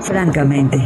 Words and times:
Francamente. 0.00 0.78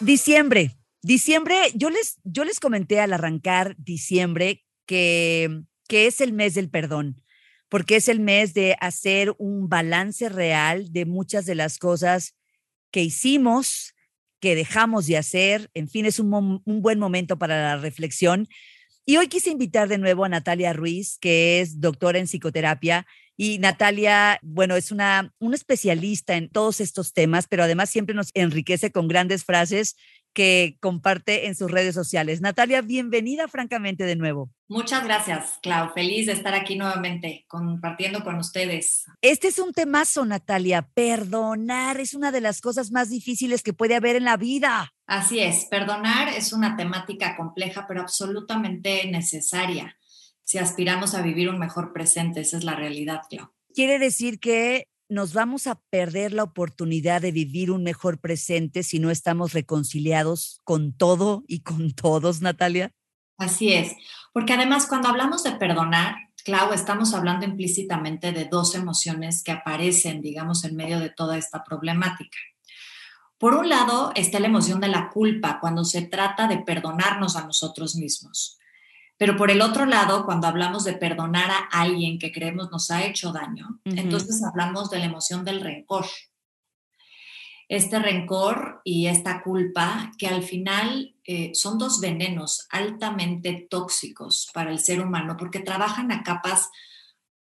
Diciembre. 0.00 0.76
Diciembre, 1.02 1.56
yo 1.74 1.90
les, 1.90 2.18
yo 2.24 2.44
les 2.44 2.60
comenté 2.60 3.00
al 3.00 3.12
arrancar 3.12 3.76
diciembre 3.76 4.64
que, 4.86 5.62
que 5.88 6.06
es 6.06 6.20
el 6.20 6.32
mes 6.32 6.54
del 6.54 6.70
perdón, 6.70 7.22
porque 7.68 7.96
es 7.96 8.08
el 8.08 8.20
mes 8.20 8.54
de 8.54 8.76
hacer 8.80 9.34
un 9.38 9.68
balance 9.68 10.28
real 10.28 10.92
de 10.92 11.04
muchas 11.06 11.44
de 11.46 11.54
las 11.54 11.78
cosas 11.78 12.36
que 12.90 13.02
hicimos, 13.02 13.94
que 14.40 14.54
dejamos 14.54 15.06
de 15.06 15.16
hacer. 15.16 15.70
En 15.74 15.88
fin, 15.88 16.06
es 16.06 16.18
un, 16.18 16.62
un 16.64 16.82
buen 16.82 16.98
momento 16.98 17.38
para 17.38 17.62
la 17.62 17.76
reflexión. 17.76 18.48
Y 19.08 19.18
hoy 19.18 19.28
quise 19.28 19.50
invitar 19.50 19.86
de 19.86 19.98
nuevo 19.98 20.24
a 20.24 20.28
Natalia 20.28 20.72
Ruiz, 20.72 21.16
que 21.20 21.60
es 21.60 21.80
doctora 21.80 22.18
en 22.18 22.26
psicoterapia. 22.26 23.06
Y 23.36 23.60
Natalia, 23.60 24.40
bueno, 24.42 24.74
es 24.74 24.90
una, 24.90 25.32
especialista 25.54 26.36
en 26.36 26.50
todos 26.50 26.80
estos 26.80 27.12
temas, 27.12 27.46
pero 27.48 27.62
además 27.62 27.88
siempre 27.88 28.16
nos 28.16 28.32
enriquece 28.34 28.90
con 28.90 29.06
grandes 29.06 29.44
frases 29.44 29.94
que 30.36 30.76
comparte 30.80 31.46
en 31.46 31.54
sus 31.54 31.70
redes 31.70 31.94
sociales. 31.94 32.42
Natalia, 32.42 32.82
bienvenida 32.82 33.48
francamente 33.48 34.04
de 34.04 34.16
nuevo. 34.16 34.50
Muchas 34.68 35.02
gracias, 35.02 35.58
Clau. 35.62 35.94
Feliz 35.94 36.26
de 36.26 36.32
estar 36.32 36.52
aquí 36.52 36.76
nuevamente 36.76 37.46
compartiendo 37.48 38.22
con 38.22 38.36
ustedes. 38.36 39.06
Este 39.22 39.48
es 39.48 39.58
un 39.58 39.72
temazo, 39.72 40.26
Natalia. 40.26 40.82
Perdonar 40.82 42.00
es 42.00 42.12
una 42.12 42.32
de 42.32 42.42
las 42.42 42.60
cosas 42.60 42.90
más 42.90 43.08
difíciles 43.08 43.62
que 43.62 43.72
puede 43.72 43.94
haber 43.94 44.14
en 44.14 44.24
la 44.24 44.36
vida. 44.36 44.92
Así 45.06 45.40
es, 45.40 45.64
perdonar 45.70 46.28
es 46.28 46.52
una 46.52 46.76
temática 46.76 47.34
compleja, 47.34 47.86
pero 47.88 48.02
absolutamente 48.02 49.10
necesaria 49.10 49.96
si 50.44 50.58
aspiramos 50.58 51.14
a 51.14 51.22
vivir 51.22 51.48
un 51.48 51.58
mejor 51.58 51.94
presente. 51.94 52.42
Esa 52.42 52.58
es 52.58 52.64
la 52.64 52.74
realidad, 52.74 53.22
Clau. 53.30 53.48
Quiere 53.72 53.98
decir 53.98 54.38
que 54.38 54.86
nos 55.08 55.32
vamos 55.32 55.66
a 55.66 55.80
perder 55.90 56.32
la 56.32 56.42
oportunidad 56.42 57.22
de 57.22 57.32
vivir 57.32 57.70
un 57.70 57.82
mejor 57.82 58.18
presente 58.18 58.82
si 58.82 58.98
no 58.98 59.10
estamos 59.10 59.52
reconciliados 59.52 60.60
con 60.64 60.92
todo 60.92 61.44
y 61.46 61.60
con 61.60 61.92
todos, 61.92 62.40
Natalia? 62.40 62.92
Así 63.38 63.72
es, 63.72 63.92
porque 64.32 64.54
además 64.54 64.86
cuando 64.86 65.08
hablamos 65.08 65.42
de 65.42 65.52
perdonar, 65.52 66.16
Clau, 66.44 66.72
estamos 66.72 67.12
hablando 67.12 67.44
implícitamente 67.44 68.32
de 68.32 68.44
dos 68.44 68.74
emociones 68.74 69.42
que 69.42 69.50
aparecen, 69.50 70.22
digamos, 70.22 70.64
en 70.64 70.76
medio 70.76 71.00
de 71.00 71.10
toda 71.10 71.36
esta 71.36 71.64
problemática. 71.64 72.38
Por 73.38 73.54
un 73.54 73.68
lado 73.68 74.12
está 74.14 74.40
la 74.40 74.46
emoción 74.46 74.80
de 74.80 74.88
la 74.88 75.10
culpa 75.10 75.58
cuando 75.60 75.84
se 75.84 76.02
trata 76.02 76.46
de 76.48 76.58
perdonarnos 76.58 77.36
a 77.36 77.44
nosotros 77.44 77.96
mismos. 77.96 78.58
Pero 79.18 79.36
por 79.36 79.50
el 79.50 79.62
otro 79.62 79.86
lado, 79.86 80.26
cuando 80.26 80.46
hablamos 80.46 80.84
de 80.84 80.92
perdonar 80.92 81.50
a 81.50 81.68
alguien 81.70 82.18
que 82.18 82.32
creemos 82.32 82.70
nos 82.70 82.90
ha 82.90 83.04
hecho 83.04 83.32
daño, 83.32 83.80
entonces 83.84 84.42
hablamos 84.44 84.90
de 84.90 84.98
la 84.98 85.06
emoción 85.06 85.44
del 85.44 85.62
rencor. 85.62 86.06
Este 87.68 87.98
rencor 87.98 88.82
y 88.84 89.06
esta 89.06 89.42
culpa 89.42 90.12
que 90.18 90.28
al 90.28 90.42
final 90.42 91.16
eh, 91.24 91.50
son 91.54 91.78
dos 91.78 92.00
venenos 92.00 92.68
altamente 92.70 93.66
tóxicos 93.68 94.48
para 94.52 94.70
el 94.70 94.78
ser 94.78 95.00
humano 95.00 95.36
porque 95.36 95.60
trabajan 95.60 96.12
a 96.12 96.22
capas 96.22 96.70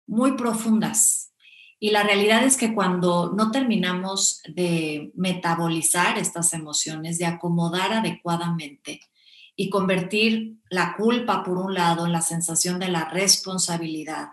muy 0.06 0.34
profundas. 0.34 1.34
Y 1.80 1.90
la 1.90 2.04
realidad 2.04 2.46
es 2.46 2.56
que 2.56 2.74
cuando 2.74 3.34
no 3.36 3.52
terminamos 3.52 4.42
de 4.48 5.12
metabolizar 5.16 6.18
estas 6.18 6.54
emociones, 6.54 7.18
de 7.18 7.26
acomodar 7.26 7.92
adecuadamente, 7.92 9.02
y 9.56 9.70
convertir 9.70 10.58
la 10.70 10.96
culpa 10.96 11.44
por 11.44 11.58
un 11.58 11.74
lado 11.74 12.06
en 12.06 12.12
la 12.12 12.22
sensación 12.22 12.80
de 12.80 12.90
la 12.90 13.10
responsabilidad 13.10 14.30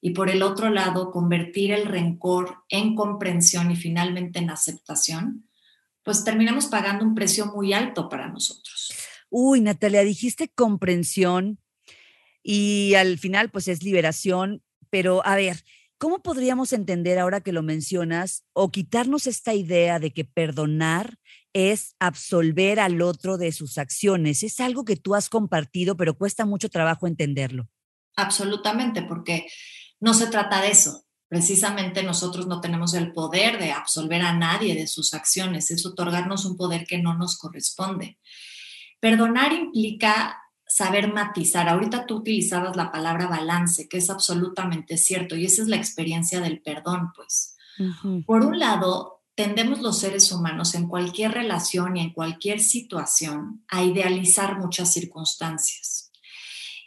y 0.00 0.10
por 0.10 0.30
el 0.30 0.42
otro 0.42 0.70
lado 0.70 1.10
convertir 1.10 1.70
el 1.70 1.86
rencor 1.86 2.64
en 2.68 2.96
comprensión 2.96 3.70
y 3.70 3.76
finalmente 3.76 4.40
en 4.40 4.50
aceptación, 4.50 5.48
pues 6.02 6.24
terminamos 6.24 6.66
pagando 6.66 7.04
un 7.04 7.14
precio 7.14 7.46
muy 7.46 7.72
alto 7.72 8.08
para 8.08 8.28
nosotros. 8.28 8.92
Uy, 9.30 9.60
Natalia, 9.60 10.02
dijiste 10.02 10.48
comprensión 10.48 11.60
y 12.42 12.94
al 12.94 13.18
final 13.18 13.50
pues 13.50 13.68
es 13.68 13.82
liberación, 13.84 14.62
pero 14.90 15.24
a 15.24 15.36
ver, 15.36 15.62
¿cómo 15.98 16.20
podríamos 16.20 16.72
entender 16.72 17.20
ahora 17.20 17.40
que 17.40 17.52
lo 17.52 17.62
mencionas 17.62 18.44
o 18.52 18.72
quitarnos 18.72 19.28
esta 19.28 19.54
idea 19.54 20.00
de 20.00 20.12
que 20.12 20.24
perdonar 20.24 21.18
es 21.52 21.94
absolver 21.98 22.80
al 22.80 23.02
otro 23.02 23.38
de 23.38 23.52
sus 23.52 23.78
acciones. 23.78 24.42
Es 24.42 24.60
algo 24.60 24.84
que 24.84 24.96
tú 24.96 25.14
has 25.14 25.28
compartido, 25.28 25.96
pero 25.96 26.16
cuesta 26.16 26.46
mucho 26.46 26.68
trabajo 26.68 27.06
entenderlo. 27.06 27.68
Absolutamente, 28.16 29.02
porque 29.02 29.46
no 30.00 30.14
se 30.14 30.26
trata 30.26 30.60
de 30.60 30.70
eso. 30.70 31.04
Precisamente 31.28 32.02
nosotros 32.02 32.46
no 32.46 32.60
tenemos 32.60 32.92
el 32.92 33.12
poder 33.12 33.58
de 33.58 33.72
absolver 33.72 34.20
a 34.22 34.34
nadie 34.34 34.74
de 34.74 34.86
sus 34.86 35.14
acciones, 35.14 35.70
es 35.70 35.86
otorgarnos 35.86 36.44
un 36.44 36.56
poder 36.56 36.84
que 36.86 36.98
no 36.98 37.16
nos 37.16 37.38
corresponde. 37.38 38.18
Perdonar 39.00 39.52
implica 39.52 40.38
saber 40.66 41.12
matizar. 41.12 41.68
Ahorita 41.68 42.06
tú 42.06 42.16
utilizabas 42.16 42.76
la 42.76 42.90
palabra 42.90 43.28
balance, 43.28 43.88
que 43.88 43.98
es 43.98 44.10
absolutamente 44.10 44.96
cierto, 44.96 45.36
y 45.36 45.46
esa 45.46 45.62
es 45.62 45.68
la 45.68 45.76
experiencia 45.76 46.40
del 46.40 46.60
perdón, 46.62 47.12
pues. 47.14 47.56
Por 48.26 48.44
un 48.44 48.58
lado, 48.58 49.11
tendemos 49.34 49.80
los 49.80 49.98
seres 49.98 50.30
humanos 50.30 50.74
en 50.74 50.88
cualquier 50.88 51.32
relación 51.32 51.96
y 51.96 52.00
en 52.00 52.12
cualquier 52.12 52.60
situación 52.60 53.64
a 53.68 53.82
idealizar 53.82 54.58
muchas 54.58 54.92
circunstancias. 54.92 56.10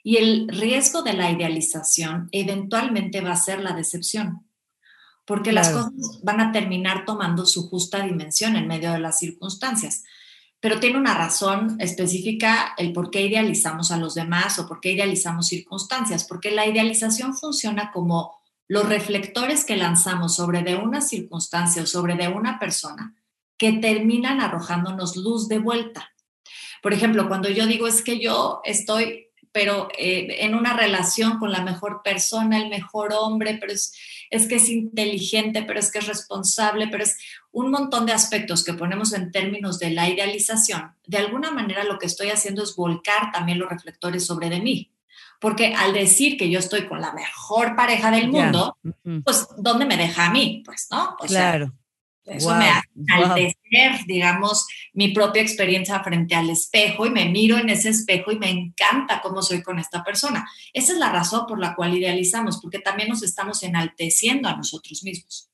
Y 0.04 0.18
el 0.18 0.48
riesgo 0.50 1.02
de 1.02 1.14
la 1.14 1.32
idealización 1.32 2.30
eventualmente 2.32 3.22
va 3.22 3.32
a 3.32 3.38
ser 3.38 3.62
la 3.62 3.74
decepción, 3.74 4.48
porque 5.26 5.52
las 5.52 5.70
cosas 5.70 5.92
van 6.22 6.40
a 6.40 6.52
terminar 6.52 7.06
tomando 7.06 7.48
su 7.48 7.68
justa 7.70 8.04
dimensión 8.04 8.56
en 8.56 8.68
medio 8.68 8.92
de 8.92 9.00
las 9.00 9.18
circunstancias. 9.18 10.04
Pero 10.60 10.80
tiene 10.80 11.00
una 11.00 11.16
razón 11.16 11.78
específica 11.80 12.76
el 12.78 12.94
por 12.94 13.10
qué 13.10 13.22
idealizamos 13.22 13.92
a 13.92 13.98
los 13.98 14.14
demás 14.14 14.60
o 14.60 14.68
por 14.68 14.80
qué 14.80 14.92
idealizamos 14.92 15.48
circunstancias, 15.48 16.26
porque 16.26 16.52
la 16.52 16.68
idealización 16.68 17.36
funciona 17.36 17.92
como 17.92 18.45
los 18.68 18.88
reflectores 18.88 19.66
que 19.66 19.78
lanzamos 19.78 20.36
sobre 20.36 20.64
de 20.64 20.76
una 20.76 21.02
circunstancia 21.02 21.84
o 21.84 21.88
sobre 21.88 22.16
de 22.16 22.28
una 22.28 22.60
persona 22.60 23.16
que 23.58 23.74
terminan 23.74 24.42
arrojándonos 24.42 25.16
luz 25.16 25.48
de 25.48 25.60
vuelta. 25.60 26.12
Por 26.82 26.94
ejemplo, 26.94 27.28
cuando 27.28 27.50
yo 27.50 27.66
digo 27.66 27.88
es 27.88 28.02
que 28.02 28.20
yo 28.20 28.62
estoy, 28.64 29.28
pero 29.52 29.88
eh, 29.98 30.44
en 30.46 30.56
una 30.56 30.76
relación 30.76 31.40
con 31.40 31.52
la 31.52 31.64
mejor 31.64 32.02
persona, 32.04 32.58
el 32.58 32.70
mejor 32.70 33.14
hombre, 33.14 33.58
pero 33.60 33.72
es, 33.72 33.94
es 34.30 34.48
que 34.48 34.56
es 34.56 34.70
inteligente, 34.70 35.64
pero 35.64 35.80
es 35.80 35.92
que 35.92 36.00
es 36.00 36.08
responsable, 36.08 36.88
pero 36.88 37.04
es 37.04 37.18
un 37.52 37.72
montón 37.72 38.06
de 38.06 38.14
aspectos 38.14 38.64
que 38.64 38.74
ponemos 38.74 39.14
en 39.14 39.32
términos 39.32 39.80
de 39.80 39.92
la 39.92 40.10
idealización. 40.10 40.94
De 41.06 41.18
alguna 41.18 41.52
manera 41.52 41.84
lo 41.86 41.98
que 41.98 42.08
estoy 42.08 42.30
haciendo 42.30 42.64
es 42.64 42.76
volcar 42.76 43.32
también 43.32 43.60
los 43.60 43.70
reflectores 43.70 44.26
sobre 44.26 44.50
de 44.50 44.60
mí. 44.60 44.95
Porque 45.40 45.74
al 45.74 45.94
decir 45.94 46.38
que 46.38 46.50
yo 46.50 46.60
estoy 46.60 46.88
con 46.88 47.02
la 47.02 47.14
mejor 47.14 47.76
pareja 47.76 48.12
del 48.12 48.30
mundo, 48.30 48.78
pues, 49.24 49.48
¿dónde 49.58 49.86
me 49.86 49.98
deja 49.98 50.28
a 50.28 50.32
mí? 50.32 50.64
Pues, 50.66 50.88
¿no? 50.92 51.16
claro. 51.28 51.74
eso 52.26 52.56
me 52.56 52.70
hace 52.70 52.90
enaltecer, 52.96 54.06
digamos, 54.08 54.66
mi 54.94 55.10
propia 55.10 55.42
experiencia 55.42 56.00
frente 56.00 56.36
al 56.36 56.50
espejo 56.50 57.06
y 57.06 57.12
me 57.12 57.26
miro 57.26 57.58
en 57.58 57.70
ese 57.70 57.90
espejo 57.90 58.32
y 58.32 58.40
me 58.40 58.50
encanta 58.50 59.22
cómo 59.22 59.42
soy 59.42 59.62
con 59.62 59.78
esta 59.78 60.04
persona. 60.04 60.50
Esa 60.74 60.94
es 60.94 61.00
la 61.00 61.12
razón 61.12 61.46
por 61.48 61.60
la 61.60 61.76
cual 61.76 61.96
idealizamos, 61.96 62.60
porque 62.62 62.80
también 62.80 63.10
nos 63.10 63.24
estamos 63.24 63.62
enalteciendo 63.64 64.50
a 64.50 64.56
nosotros 64.56 65.04
mismos. 65.04 65.52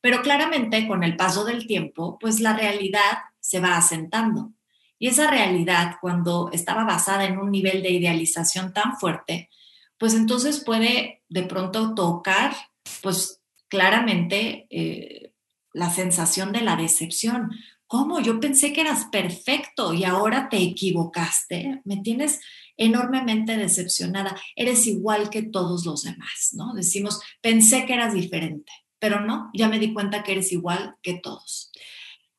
Pero 0.00 0.22
claramente 0.22 0.88
con 0.88 1.04
el 1.04 1.16
paso 1.16 1.44
del 1.44 1.66
tiempo, 1.66 2.18
pues 2.18 2.40
la 2.40 2.54
realidad 2.56 3.18
se 3.38 3.60
va 3.60 3.76
asentando. 3.76 4.52
Y 5.00 5.08
esa 5.08 5.30
realidad, 5.30 5.96
cuando 6.00 6.50
estaba 6.52 6.84
basada 6.84 7.24
en 7.24 7.38
un 7.38 7.50
nivel 7.50 7.82
de 7.82 7.90
idealización 7.90 8.74
tan 8.74 8.98
fuerte, 8.98 9.48
pues 9.98 10.14
entonces 10.14 10.62
puede 10.62 11.22
de 11.30 11.42
pronto 11.42 11.94
tocar, 11.94 12.54
pues 13.02 13.40
claramente, 13.68 14.66
eh, 14.68 15.32
la 15.72 15.88
sensación 15.88 16.52
de 16.52 16.60
la 16.60 16.76
decepción. 16.76 17.50
¿Cómo? 17.86 18.20
Yo 18.20 18.40
pensé 18.40 18.74
que 18.74 18.82
eras 18.82 19.06
perfecto 19.06 19.94
y 19.94 20.04
ahora 20.04 20.50
te 20.50 20.58
equivocaste. 20.58 21.80
Me 21.84 21.96
tienes 22.02 22.38
enormemente 22.76 23.56
decepcionada. 23.56 24.38
Eres 24.54 24.86
igual 24.86 25.30
que 25.30 25.42
todos 25.42 25.86
los 25.86 26.02
demás, 26.02 26.50
¿no? 26.52 26.74
Decimos, 26.74 27.22
pensé 27.40 27.86
que 27.86 27.94
eras 27.94 28.12
diferente, 28.12 28.70
pero 28.98 29.20
no, 29.20 29.50
ya 29.54 29.68
me 29.70 29.78
di 29.78 29.94
cuenta 29.94 30.22
que 30.22 30.32
eres 30.32 30.52
igual 30.52 30.96
que 31.00 31.14
todos. 31.14 31.72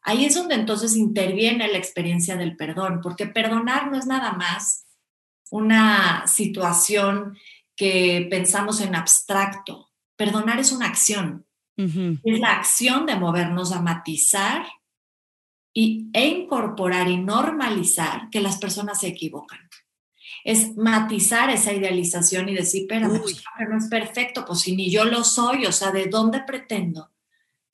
Ahí 0.03 0.25
es 0.25 0.35
donde 0.35 0.55
entonces 0.55 0.95
interviene 0.95 1.67
la 1.67 1.77
experiencia 1.77 2.35
del 2.35 2.55
perdón, 2.55 3.01
porque 3.01 3.27
perdonar 3.27 3.91
no 3.91 3.97
es 3.97 4.07
nada 4.07 4.33
más 4.33 4.87
una 5.51 6.25
situación 6.27 7.37
que 7.75 8.27
pensamos 8.29 8.81
en 8.81 8.95
abstracto. 8.95 9.89
Perdonar 10.15 10.59
es 10.59 10.71
una 10.71 10.87
acción. 10.87 11.45
Es 11.77 12.39
la 12.39 12.57
acción 12.57 13.07
de 13.07 13.15
movernos 13.15 13.71
a 13.71 13.81
matizar 13.81 14.67
y, 15.73 16.11
e 16.13 16.27
incorporar 16.27 17.09
y 17.09 17.17
normalizar 17.17 18.29
que 18.29 18.39
las 18.39 18.59
personas 18.59 18.99
se 18.99 19.07
equivocan. 19.07 19.59
es 20.43 20.75
matizar 20.77 21.49
esa 21.49 21.73
idealización 21.73 22.49
y 22.49 22.55
decir, 22.55 22.85
pero 22.87 23.09
pues, 23.09 23.43
no 23.67 23.77
es 23.77 23.87
perfecto, 23.87 24.45
pues 24.45 24.59
si 24.61 24.75
ni 24.75 24.91
yo 24.91 25.05
lo 25.05 25.23
soy, 25.23 25.65
o 25.65 25.71
sea, 25.71 25.91
¿de 25.91 26.05
dónde 26.05 26.41
pretendo 26.41 27.10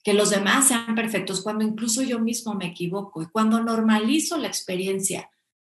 que 0.07 0.13
los 0.13 0.29
demás 0.29 0.69
sean 0.69 0.95
perfectos 0.95 1.41
cuando 1.41 1.65
incluso 1.65 2.01
yo 2.01 2.17
mismo 2.17 2.53
me 2.53 2.67
equivoco? 2.67 3.21
Y 3.21 3.25
cuando 3.25 3.61
normalizo 3.61 4.37
la 4.37 4.47
experiencia 4.47 5.29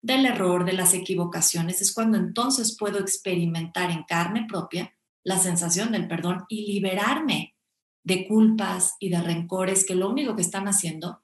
del 0.03 0.27
error, 0.27 0.67
de 0.67 0.75
las 0.75 0.93
equivocaciones, 0.93 1.81
es 1.81 1.95
cuando 1.95 2.19
entonces 2.19 2.77
puedo 2.79 2.99
experimentar 2.99 3.91
en 3.91 4.03
carne 4.03 4.45
propia 4.47 4.95
la 5.25 5.39
sensación 5.39 5.93
del 5.93 6.09
perdón 6.09 6.45
y 6.51 6.71
liberarme 6.75 7.57
de 8.05 8.29
culpas 8.29 8.97
y 9.01 9.09
de 9.09 9.23
rencores 9.23 9.87
que 9.87 9.95
lo 9.95 10.11
único 10.11 10.37
que 10.37 10.43
están 10.43 10.69
haciendo 10.69 11.23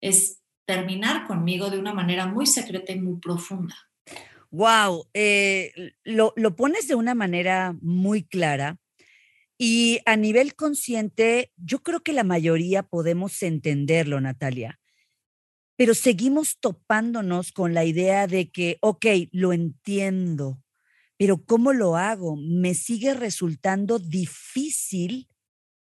es 0.00 0.40
terminar 0.64 1.28
conmigo 1.28 1.70
de 1.70 1.78
una 1.78 1.94
manera 1.94 2.26
muy 2.26 2.46
secreta 2.46 2.90
y 2.90 3.00
muy 3.00 3.20
profunda. 3.20 3.76
Wow, 4.50 5.06
eh, 5.14 5.92
lo, 6.02 6.32
lo 6.34 6.56
pones 6.56 6.88
de 6.88 6.96
una 6.96 7.14
manera 7.14 7.76
muy 7.80 8.24
clara 8.24 8.80
y 9.62 10.00
a 10.06 10.16
nivel 10.16 10.54
consciente, 10.54 11.52
yo 11.58 11.82
creo 11.82 12.00
que 12.00 12.14
la 12.14 12.24
mayoría 12.24 12.82
podemos 12.82 13.42
entenderlo, 13.42 14.18
Natalia, 14.18 14.80
pero 15.76 15.92
seguimos 15.92 16.58
topándonos 16.60 17.52
con 17.52 17.74
la 17.74 17.84
idea 17.84 18.26
de 18.26 18.50
que, 18.50 18.78
ok, 18.80 19.04
lo 19.32 19.52
entiendo, 19.52 20.62
pero 21.18 21.44
¿cómo 21.44 21.74
lo 21.74 21.96
hago? 21.96 22.36
Me 22.36 22.72
sigue 22.72 23.12
resultando 23.12 23.98
difícil 23.98 25.28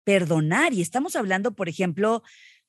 perdonar. 0.04 0.72
Y 0.74 0.82
estamos 0.82 1.16
hablando, 1.16 1.56
por 1.56 1.68
ejemplo, 1.68 2.22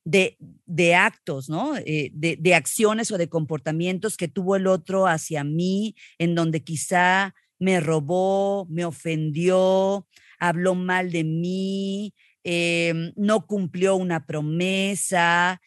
de, 0.04 0.38
de 0.64 0.94
actos, 0.94 1.50
¿no? 1.50 1.76
Eh, 1.76 2.12
de, 2.14 2.38
de, 2.40 2.54
acciones 2.54 3.10
o 3.10 3.18
de 3.18 3.28
comportamientos 3.28 4.16
que 4.16 4.28
tuvo 4.28 4.56
el 4.56 4.66
otro 4.66 5.06
hacia 5.06 5.44
mí, 5.44 5.96
en 6.16 6.34
donde 6.34 6.64
quizá 6.64 7.34
me 7.58 7.78
robó, 7.80 8.66
me 8.70 8.86
ofendió, 8.86 10.06
habló 10.38 10.75
mal 10.75 11.10
de 11.12 11.25
mí, 11.25 12.14
em, 12.42 13.12
no 13.16 13.46
cumplió 13.46 13.96
una 13.96 14.26
promesa, 14.26 15.60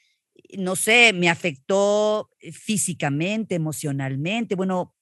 no 0.58 0.76
sé, 0.76 1.14
me 1.14 1.30
afectó 1.30 2.30
físicamente, 2.52 3.56
emocionalmente. 3.56 4.56
Bueno, 4.56 4.94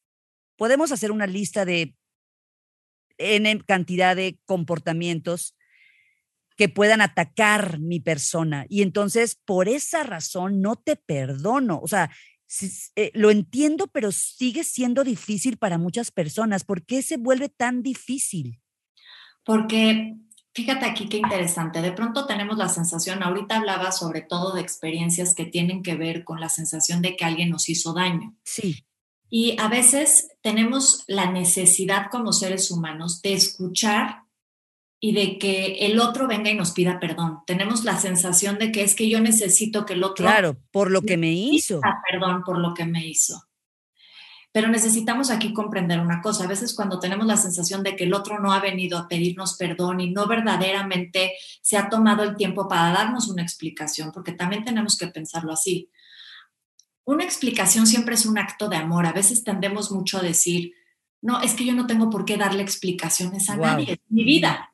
podemos 0.57 0.91
hacer 0.91 1.11
una 1.11 1.27
lista 1.27 1.65
de 1.65 1.95
N 3.17 3.61
cantidad 3.65 4.15
de 4.15 4.39
comportamientos 4.45 5.55
que 6.57 6.69
puedan 6.69 7.01
atacar 7.01 7.79
mi 7.79 7.99
persona. 7.99 8.65
Y 8.69 8.81
entonces, 8.81 9.35
por 9.45 9.67
esa 9.67 10.03
razón, 10.03 10.61
no 10.61 10.75
te 10.77 10.95
perdono. 10.95 11.79
O 11.81 11.87
sea, 11.87 12.11
eh, 12.95 13.11
lo 13.13 13.31
entiendo, 13.31 13.87
pero 13.87 14.11
sigue 14.11 14.63
siendo 14.63 15.03
difícil 15.03 15.57
para 15.57 15.77
muchas 15.77 16.11
personas. 16.11 16.63
¿Por 16.63 16.85
qué 16.85 17.01
se 17.01 17.17
vuelve 17.17 17.49
tan 17.49 17.83
difícil? 17.83 18.61
Porque 19.45 20.15
fíjate 20.53 20.85
aquí 20.85 21.07
qué 21.07 21.17
interesante. 21.17 21.81
De 21.81 21.91
pronto 21.91 22.25
tenemos 22.25 22.57
la 22.57 22.67
sensación, 22.67 23.23
ahorita 23.23 23.57
hablaba 23.57 23.91
sobre 23.91 24.21
todo 24.21 24.53
de 24.53 24.61
experiencias 24.61 25.35
que 25.35 25.45
tienen 25.45 25.83
que 25.83 25.95
ver 25.95 26.23
con 26.23 26.41
la 26.41 26.49
sensación 26.49 27.01
de 27.01 27.15
que 27.15 27.25
alguien 27.25 27.49
nos 27.51 27.69
hizo 27.69 27.93
daño. 27.93 28.35
Sí. 28.43 28.83
Y 29.29 29.55
a 29.59 29.67
veces 29.67 30.29
tenemos 30.41 31.03
la 31.07 31.31
necesidad 31.31 32.07
como 32.11 32.33
seres 32.33 32.71
humanos 32.71 33.21
de 33.21 33.33
escuchar 33.33 34.23
y 34.99 35.11
de 35.11 35.37
que 35.37 35.85
el 35.85 35.99
otro 35.99 36.27
venga 36.27 36.49
y 36.49 36.55
nos 36.55 36.71
pida 36.71 36.99
perdón. 36.99 37.39
Tenemos 37.45 37.83
la 37.83 37.99
sensación 37.99 38.57
de 38.57 38.71
que 38.71 38.83
es 38.83 38.95
que 38.95 39.09
yo 39.09 39.19
necesito 39.19 39.85
que 39.85 39.93
el 39.93 40.03
otro... 40.03 40.25
Claro, 40.25 40.57
por 40.71 40.89
lo 40.89 41.01
que 41.01 41.17
me 41.17 41.31
hizo. 41.33 41.81
Perdón 42.09 42.43
por 42.43 42.59
lo 42.59 42.73
que 42.73 42.85
me 42.85 43.05
hizo. 43.05 43.43
Pero 44.55 44.69
necesitamos 44.69 45.31
aquí 45.31 45.51
comprender 45.51 45.99
una 45.99 46.21
cosa. 46.21 46.45
A 46.45 46.47
veces 46.47 46.73
cuando 46.73 46.97
tenemos 46.97 47.27
la 47.27 47.35
sensación 47.35 47.83
de 47.83 47.97
que 47.97 48.05
el 48.05 48.13
otro 48.13 48.39
no 48.39 48.53
ha 48.53 48.61
venido 48.61 48.97
a 48.97 49.09
pedirnos 49.09 49.57
perdón 49.57 49.99
y 49.99 50.11
no 50.11 50.27
verdaderamente 50.27 51.33
se 51.61 51.75
ha 51.75 51.89
tomado 51.89 52.23
el 52.23 52.37
tiempo 52.37 52.65
para 52.69 52.93
darnos 52.93 53.27
una 53.27 53.41
explicación, 53.41 54.13
porque 54.13 54.31
también 54.31 54.63
tenemos 54.63 54.97
que 54.97 55.07
pensarlo 55.07 55.51
así. 55.51 55.89
Una 57.03 57.25
explicación 57.25 57.85
siempre 57.85 58.15
es 58.15 58.25
un 58.25 58.37
acto 58.37 58.69
de 58.69 58.77
amor. 58.77 59.05
A 59.05 59.11
veces 59.11 59.43
tendemos 59.43 59.91
mucho 59.91 60.19
a 60.19 60.21
decir, 60.21 60.71
no, 61.21 61.41
es 61.41 61.53
que 61.53 61.65
yo 61.65 61.73
no 61.73 61.85
tengo 61.85 62.09
por 62.09 62.23
qué 62.23 62.37
darle 62.37 62.63
explicaciones 62.63 63.49
a 63.49 63.57
nadie, 63.57 63.91
es 63.91 63.99
mi 64.07 64.23
vida. 64.23 64.71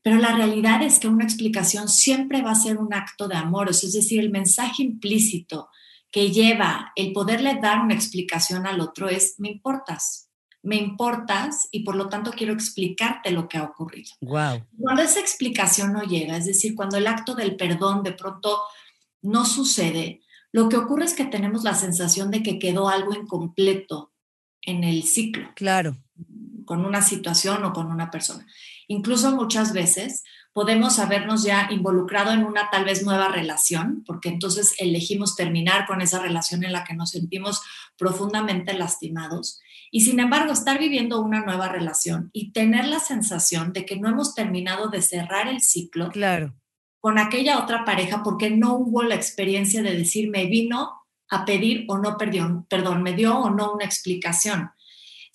Pero 0.00 0.18
la 0.18 0.36
realidad 0.36 0.80
es 0.84 1.00
que 1.00 1.08
una 1.08 1.24
explicación 1.24 1.88
siempre 1.88 2.40
va 2.40 2.52
a 2.52 2.54
ser 2.54 2.78
un 2.78 2.94
acto 2.94 3.26
de 3.26 3.34
amor, 3.34 3.68
es 3.68 3.92
decir, 3.92 4.20
el 4.20 4.30
mensaje 4.30 4.84
implícito 4.84 5.70
que 6.16 6.30
lleva 6.30 6.92
el 6.96 7.12
poderle 7.12 7.58
dar 7.60 7.80
una 7.80 7.92
explicación 7.92 8.66
al 8.66 8.80
otro 8.80 9.06
es, 9.06 9.34
me 9.36 9.50
importas, 9.50 10.30
me 10.62 10.76
importas 10.76 11.68
y 11.70 11.80
por 11.80 11.94
lo 11.94 12.08
tanto 12.08 12.30
quiero 12.30 12.54
explicarte 12.54 13.30
lo 13.32 13.46
que 13.46 13.58
ha 13.58 13.64
ocurrido. 13.64 14.12
Wow. 14.22 14.64
Cuando 14.78 15.02
esa 15.02 15.20
explicación 15.20 15.92
no 15.92 16.04
llega, 16.04 16.38
es 16.38 16.46
decir, 16.46 16.74
cuando 16.74 16.96
el 16.96 17.06
acto 17.06 17.34
del 17.34 17.54
perdón 17.56 18.02
de 18.02 18.12
pronto 18.12 18.62
no 19.20 19.44
sucede, 19.44 20.22
lo 20.52 20.70
que 20.70 20.78
ocurre 20.78 21.04
es 21.04 21.12
que 21.12 21.26
tenemos 21.26 21.64
la 21.64 21.74
sensación 21.74 22.30
de 22.30 22.42
que 22.42 22.58
quedó 22.58 22.88
algo 22.88 23.12
incompleto 23.12 24.14
en 24.62 24.84
el 24.84 25.02
ciclo. 25.02 25.50
Claro. 25.54 25.98
Con 26.64 26.86
una 26.86 27.02
situación 27.02 27.62
o 27.62 27.74
con 27.74 27.88
una 27.90 28.10
persona. 28.10 28.46
Incluso 28.88 29.36
muchas 29.36 29.74
veces 29.74 30.24
podemos 30.56 30.98
habernos 30.98 31.42
ya 31.42 31.68
involucrado 31.70 32.32
en 32.32 32.42
una 32.42 32.70
tal 32.70 32.86
vez 32.86 33.04
nueva 33.04 33.28
relación, 33.28 34.02
porque 34.06 34.30
entonces 34.30 34.74
elegimos 34.78 35.36
terminar 35.36 35.84
con 35.86 36.00
esa 36.00 36.18
relación 36.18 36.64
en 36.64 36.72
la 36.72 36.82
que 36.82 36.94
nos 36.94 37.10
sentimos 37.10 37.60
profundamente 37.98 38.72
lastimados. 38.72 39.60
Y 39.90 40.00
sin 40.00 40.18
embargo, 40.18 40.54
estar 40.54 40.78
viviendo 40.78 41.20
una 41.20 41.44
nueva 41.44 41.68
relación 41.68 42.30
y 42.32 42.52
tener 42.52 42.86
la 42.86 43.00
sensación 43.00 43.74
de 43.74 43.84
que 43.84 43.96
no 43.96 44.08
hemos 44.08 44.34
terminado 44.34 44.88
de 44.88 45.02
cerrar 45.02 45.46
el 45.46 45.60
ciclo 45.60 46.08
claro. 46.08 46.54
con 47.00 47.18
aquella 47.18 47.58
otra 47.58 47.84
pareja 47.84 48.22
porque 48.22 48.48
no 48.48 48.76
hubo 48.76 49.02
la 49.02 49.14
experiencia 49.14 49.82
de 49.82 49.94
decir 49.94 50.30
me 50.30 50.46
vino 50.46 51.02
a 51.28 51.44
pedir 51.44 51.84
o 51.88 51.98
no 51.98 52.16
perdió, 52.16 52.64
perdón, 52.70 53.02
me 53.02 53.12
dio 53.12 53.38
o 53.38 53.50
no 53.50 53.74
una 53.74 53.84
explicación. 53.84 54.70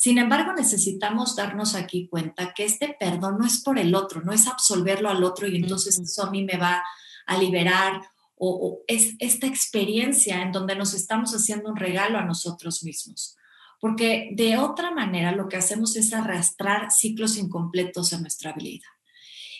Sin 0.01 0.17
embargo, 0.17 0.53
necesitamos 0.53 1.35
darnos 1.35 1.75
aquí 1.75 2.07
cuenta 2.07 2.55
que 2.55 2.65
este 2.65 2.95
perdón 2.99 3.37
no 3.37 3.45
es 3.45 3.61
por 3.61 3.77
el 3.77 3.93
otro, 3.93 4.23
no 4.23 4.33
es 4.33 4.47
absolverlo 4.47 5.09
al 5.09 5.23
otro 5.23 5.47
y 5.47 5.57
entonces 5.57 5.99
eso 5.99 6.23
a 6.23 6.31
mí 6.31 6.43
me 6.43 6.57
va 6.57 6.83
a 7.27 7.37
liberar 7.37 8.01
o, 8.35 8.79
es 8.87 9.13
esta 9.19 9.45
experiencia 9.45 10.41
en 10.41 10.51
donde 10.51 10.75
nos 10.75 10.95
estamos 10.95 11.33
haciendo 11.33 11.69
un 11.69 11.75
regalo 11.75 12.17
a 12.17 12.25
nosotros 12.25 12.83
mismos. 12.83 13.37
Porque 13.79 14.31
de 14.33 14.57
otra 14.57 14.89
manera 14.89 15.33
lo 15.33 15.47
que 15.47 15.57
hacemos 15.57 15.95
es 15.95 16.13
arrastrar 16.13 16.89
ciclos 16.89 17.37
incompletos 17.37 18.11
en 18.11 18.21
nuestra 18.21 18.53
vida 18.53 18.87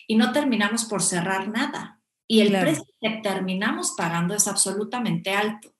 y 0.08 0.16
no 0.16 0.32
terminamos 0.32 0.86
por 0.86 1.02
cerrar 1.02 1.46
nada. 1.50 2.00
Y 2.26 2.40
el 2.40 2.50
precio 2.50 2.84
que 3.00 3.20
terminamos 3.22 3.94
pagando 3.96 4.34
es 4.34 4.48
absolutamente 4.48 5.30
alto, 5.30 5.72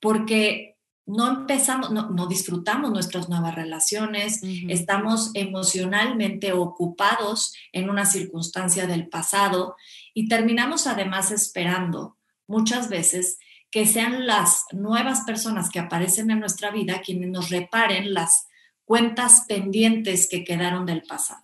porque 0.00 0.69
no 1.10 1.28
empezamos, 1.28 1.90
no, 1.90 2.26
disfrutamos 2.26 2.92
nuestras 2.92 3.28
nuevas 3.28 3.54
relaciones, 3.54 4.40
estamos 4.68 5.30
emocionalmente 5.34 6.52
ocupados 6.52 7.54
en 7.72 7.90
una 7.90 8.06
circunstancia 8.06 8.86
del 8.86 9.08
pasado 9.08 9.76
y 10.14 10.28
terminamos 10.28 10.86
además 10.86 11.32
esperando 11.32 12.16
muchas 12.46 12.88
veces 12.88 13.38
que 13.70 13.86
sean 13.86 14.26
las 14.26 14.66
nuevas 14.72 15.22
personas 15.22 15.68
que 15.70 15.80
aparecen 15.80 16.30
en 16.30 16.40
nuestra 16.40 16.70
vida 16.70 17.02
quienes 17.04 17.30
nos 17.30 17.50
reparen 17.50 18.14
las 18.14 18.46
cuentas 18.84 19.44
pendientes 19.48 20.28
que 20.28 20.44
quedaron 20.44 20.86
del 20.86 21.02
pasado. 21.02 21.42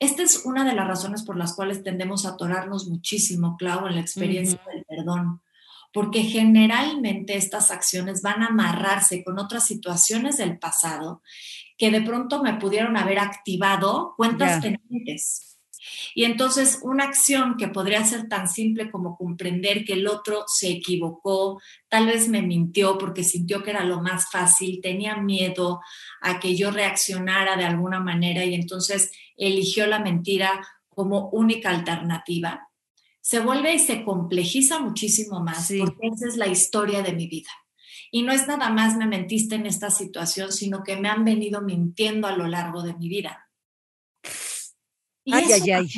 Esta 0.00 0.22
es 0.22 0.44
una 0.44 0.64
de 0.64 0.74
las 0.74 0.86
razones 0.86 1.22
por 1.22 1.36
las 1.36 1.54
cuales 1.54 1.82
tendemos 1.82 2.24
a 2.24 2.30
atorarnos 2.30 2.88
muchísimo, 2.88 3.56
Clau, 3.56 3.86
en 3.86 3.94
la 3.96 4.00
experiencia 4.00 4.60
del 4.72 4.84
perdón 4.84 5.40
porque 5.92 6.22
generalmente 6.22 7.36
estas 7.36 7.70
acciones 7.70 8.22
van 8.22 8.42
a 8.42 8.46
amarrarse 8.46 9.22
con 9.22 9.38
otras 9.38 9.66
situaciones 9.66 10.38
del 10.38 10.58
pasado 10.58 11.22
que 11.76 11.90
de 11.90 12.00
pronto 12.00 12.42
me 12.42 12.54
pudieron 12.54 12.96
haber 12.96 13.18
activado 13.18 14.14
cuentas 14.16 14.62
pendientes. 14.62 15.58
Y 16.14 16.24
entonces 16.24 16.78
una 16.82 17.04
acción 17.04 17.56
que 17.56 17.68
podría 17.68 18.04
ser 18.04 18.28
tan 18.28 18.48
simple 18.48 18.90
como 18.90 19.16
comprender 19.16 19.84
que 19.84 19.94
el 19.94 20.06
otro 20.06 20.44
se 20.46 20.70
equivocó, 20.70 21.60
tal 21.88 22.06
vez 22.06 22.28
me 22.28 22.40
mintió 22.40 22.98
porque 22.98 23.24
sintió 23.24 23.62
que 23.62 23.70
era 23.70 23.84
lo 23.84 24.00
más 24.00 24.30
fácil, 24.30 24.80
tenía 24.80 25.16
miedo 25.16 25.80
a 26.20 26.38
que 26.38 26.56
yo 26.56 26.70
reaccionara 26.70 27.56
de 27.56 27.64
alguna 27.64 27.98
manera 27.98 28.44
y 28.44 28.54
entonces 28.54 29.10
eligió 29.36 29.86
la 29.86 29.98
mentira 29.98 30.64
como 30.88 31.30
única 31.30 31.70
alternativa 31.70 32.68
se 33.22 33.38
vuelve 33.40 33.74
y 33.74 33.78
se 33.78 34.04
complejiza 34.04 34.80
muchísimo 34.80 35.40
más 35.40 35.72
porque 35.78 36.08
esa 36.08 36.26
es 36.26 36.36
la 36.36 36.48
historia 36.48 37.02
de 37.02 37.12
mi 37.12 37.28
vida. 37.28 37.50
Y 38.10 38.22
no 38.22 38.32
es 38.32 38.46
nada 38.46 38.68
más 38.68 38.96
me 38.96 39.06
mentiste 39.06 39.54
en 39.54 39.64
esta 39.64 39.90
situación, 39.90 40.52
sino 40.52 40.82
que 40.82 40.96
me 40.96 41.08
han 41.08 41.24
venido 41.24 41.62
mintiendo 41.62 42.26
a 42.26 42.36
lo 42.36 42.46
largo 42.48 42.82
de 42.82 42.94
mi 42.94 43.08
vida. 43.08 43.48
Y 45.24 45.32
ay, 45.32 45.52
ay, 45.52 45.70
ay. 45.70 45.88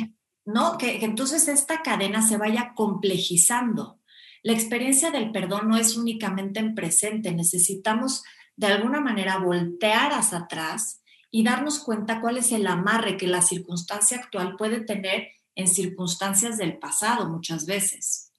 ¿no? 0.45 0.77
Que, 0.77 0.99
que 0.99 1.05
entonces 1.05 1.47
esta 1.47 1.81
cadena 1.81 2.21
se 2.21 2.37
vaya 2.37 2.73
complejizando. 2.75 3.99
La 4.43 4.53
experiencia 4.53 5.09
del 5.09 5.31
perdón 5.31 5.67
no 5.67 5.77
es 5.77 5.97
únicamente 5.97 6.59
en 6.59 6.75
presente, 6.75 7.33
necesitamos 7.33 8.23
de 8.55 8.67
alguna 8.67 9.01
manera 9.01 9.39
voltear 9.39 10.13
hacia 10.13 10.37
atrás 10.39 11.01
y 11.31 11.43
darnos 11.43 11.79
cuenta 11.79 12.21
cuál 12.21 12.37
es 12.37 12.51
el 12.51 12.67
amarre 12.67 13.17
que 13.17 13.27
la 13.27 13.41
circunstancia 13.41 14.17
actual 14.17 14.55
puede 14.57 14.81
tener 14.81 15.29
en 15.55 15.67
circunstancias 15.67 16.57
del 16.57 16.77
pasado 16.77 17.29
muchas 17.29 17.65
veces. 17.65 18.31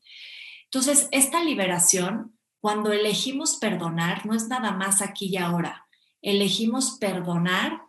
Entonces, 0.64 1.08
esta 1.10 1.42
liberación, 1.42 2.38
cuando 2.60 2.92
elegimos 2.92 3.56
perdonar, 3.56 4.26
no 4.26 4.34
es 4.34 4.48
nada 4.48 4.72
más 4.72 5.02
aquí 5.02 5.26
y 5.26 5.36
ahora. 5.36 5.86
Elegimos 6.22 6.98
perdonar 7.00 7.82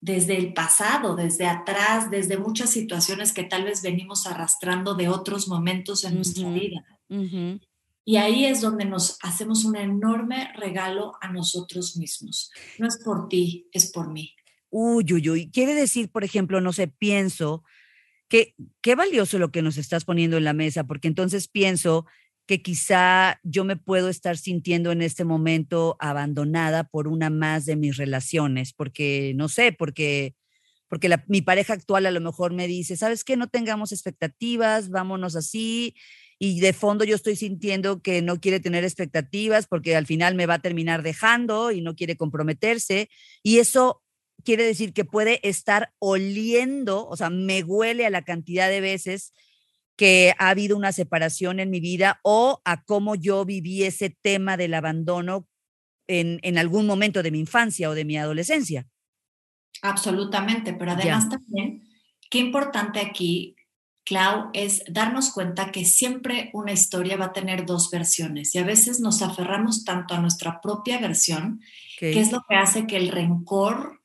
desde 0.00 0.36
el 0.36 0.52
pasado, 0.52 1.14
desde 1.14 1.46
atrás, 1.46 2.10
desde 2.10 2.36
muchas 2.36 2.70
situaciones 2.70 3.32
que 3.32 3.44
tal 3.44 3.64
vez 3.64 3.82
venimos 3.82 4.26
arrastrando 4.26 4.94
de 4.94 5.08
otros 5.08 5.46
momentos 5.46 6.04
en 6.04 6.16
nuestra 6.16 6.48
vida. 6.50 6.84
Y 8.04 8.16
ahí 8.16 8.44
es 8.44 8.60
donde 8.60 8.84
nos 8.84 9.18
hacemos 9.22 9.64
un 9.64 9.76
enorme 9.76 10.52
regalo 10.56 11.12
a 11.20 11.30
nosotros 11.30 11.96
mismos. 11.96 12.50
No 12.78 12.88
es 12.88 12.98
por 13.04 13.28
ti, 13.28 13.68
es 13.72 13.92
por 13.92 14.12
mí. 14.12 14.34
Uy, 14.70 15.04
uy, 15.12 15.30
uy. 15.30 15.50
Quiere 15.50 15.74
decir, 15.74 16.10
por 16.10 16.24
ejemplo, 16.24 16.60
no 16.60 16.72
sé, 16.72 16.88
pienso 16.88 17.62
qué 18.80 18.94
valioso 18.94 19.38
lo 19.38 19.50
que 19.50 19.62
nos 19.62 19.76
estás 19.76 20.04
poniendo 20.04 20.36
en 20.36 20.44
la 20.44 20.52
mesa, 20.52 20.84
porque 20.84 21.08
entonces 21.08 21.48
pienso 21.48 22.06
que 22.46 22.62
quizá 22.62 23.38
yo 23.42 23.64
me 23.64 23.76
puedo 23.76 24.08
estar 24.08 24.36
sintiendo 24.36 24.90
en 24.90 25.02
este 25.02 25.24
momento 25.24 25.96
abandonada 26.00 26.84
por 26.84 27.08
una 27.08 27.30
más 27.30 27.66
de 27.66 27.76
mis 27.76 27.96
relaciones, 27.96 28.72
porque 28.72 29.32
no 29.36 29.48
sé, 29.48 29.72
porque 29.72 30.34
porque 30.92 31.08
mi 31.26 31.40
pareja 31.40 31.72
actual 31.72 32.04
a 32.04 32.10
lo 32.10 32.20
mejor 32.20 32.52
me 32.52 32.68
dice, 32.68 32.98
¿sabes 32.98 33.24
qué? 33.24 33.38
No 33.38 33.46
tengamos 33.46 33.92
expectativas, 33.92 34.90
vámonos 34.90 35.36
así. 35.36 35.94
Y 36.38 36.60
de 36.60 36.74
fondo 36.74 37.04
yo 37.04 37.16
estoy 37.16 37.34
sintiendo 37.34 38.02
que 38.02 38.20
no 38.20 38.40
quiere 38.40 38.60
tener 38.60 38.84
expectativas 38.84 39.66
porque 39.66 39.96
al 39.96 40.04
final 40.04 40.34
me 40.34 40.44
va 40.44 40.54
a 40.54 40.58
terminar 40.58 41.02
dejando 41.02 41.70
y 41.70 41.80
no 41.80 41.96
quiere 41.96 42.18
comprometerse. 42.18 43.08
Y 43.42 43.56
eso 43.56 44.02
quiere 44.42 44.64
decir 44.64 44.92
que 44.92 45.04
puede 45.04 45.46
estar 45.48 45.92
oliendo, 45.98 47.06
o 47.06 47.16
sea, 47.16 47.30
me 47.30 47.62
huele 47.62 48.06
a 48.06 48.10
la 48.10 48.22
cantidad 48.22 48.68
de 48.68 48.80
veces 48.80 49.32
que 49.96 50.34
ha 50.38 50.50
habido 50.50 50.76
una 50.76 50.92
separación 50.92 51.60
en 51.60 51.70
mi 51.70 51.80
vida 51.80 52.20
o 52.22 52.60
a 52.64 52.82
cómo 52.84 53.14
yo 53.14 53.44
viví 53.44 53.84
ese 53.84 54.10
tema 54.10 54.56
del 54.56 54.74
abandono 54.74 55.46
en, 56.06 56.40
en 56.42 56.58
algún 56.58 56.86
momento 56.86 57.22
de 57.22 57.30
mi 57.30 57.38
infancia 57.38 57.88
o 57.88 57.94
de 57.94 58.04
mi 58.04 58.16
adolescencia. 58.16 58.86
Absolutamente, 59.82 60.72
pero 60.74 60.92
además 60.92 61.28
también, 61.28 61.82
qué 62.30 62.38
importante 62.38 63.00
aquí, 63.00 63.56
Clau, 64.04 64.50
es 64.52 64.82
darnos 64.88 65.32
cuenta 65.32 65.70
que 65.70 65.84
siempre 65.84 66.50
una 66.52 66.72
historia 66.72 67.16
va 67.16 67.26
a 67.26 67.32
tener 67.32 67.66
dos 67.66 67.90
versiones 67.90 68.54
y 68.54 68.58
a 68.58 68.64
veces 68.64 69.00
nos 69.00 69.22
aferramos 69.22 69.84
tanto 69.84 70.14
a 70.14 70.20
nuestra 70.20 70.60
propia 70.60 70.98
versión, 70.98 71.60
que 71.98 72.18
es 72.18 72.32
lo 72.32 72.42
que 72.48 72.56
hace 72.56 72.86
que 72.86 72.96
el 72.96 73.08
rencor 73.08 74.01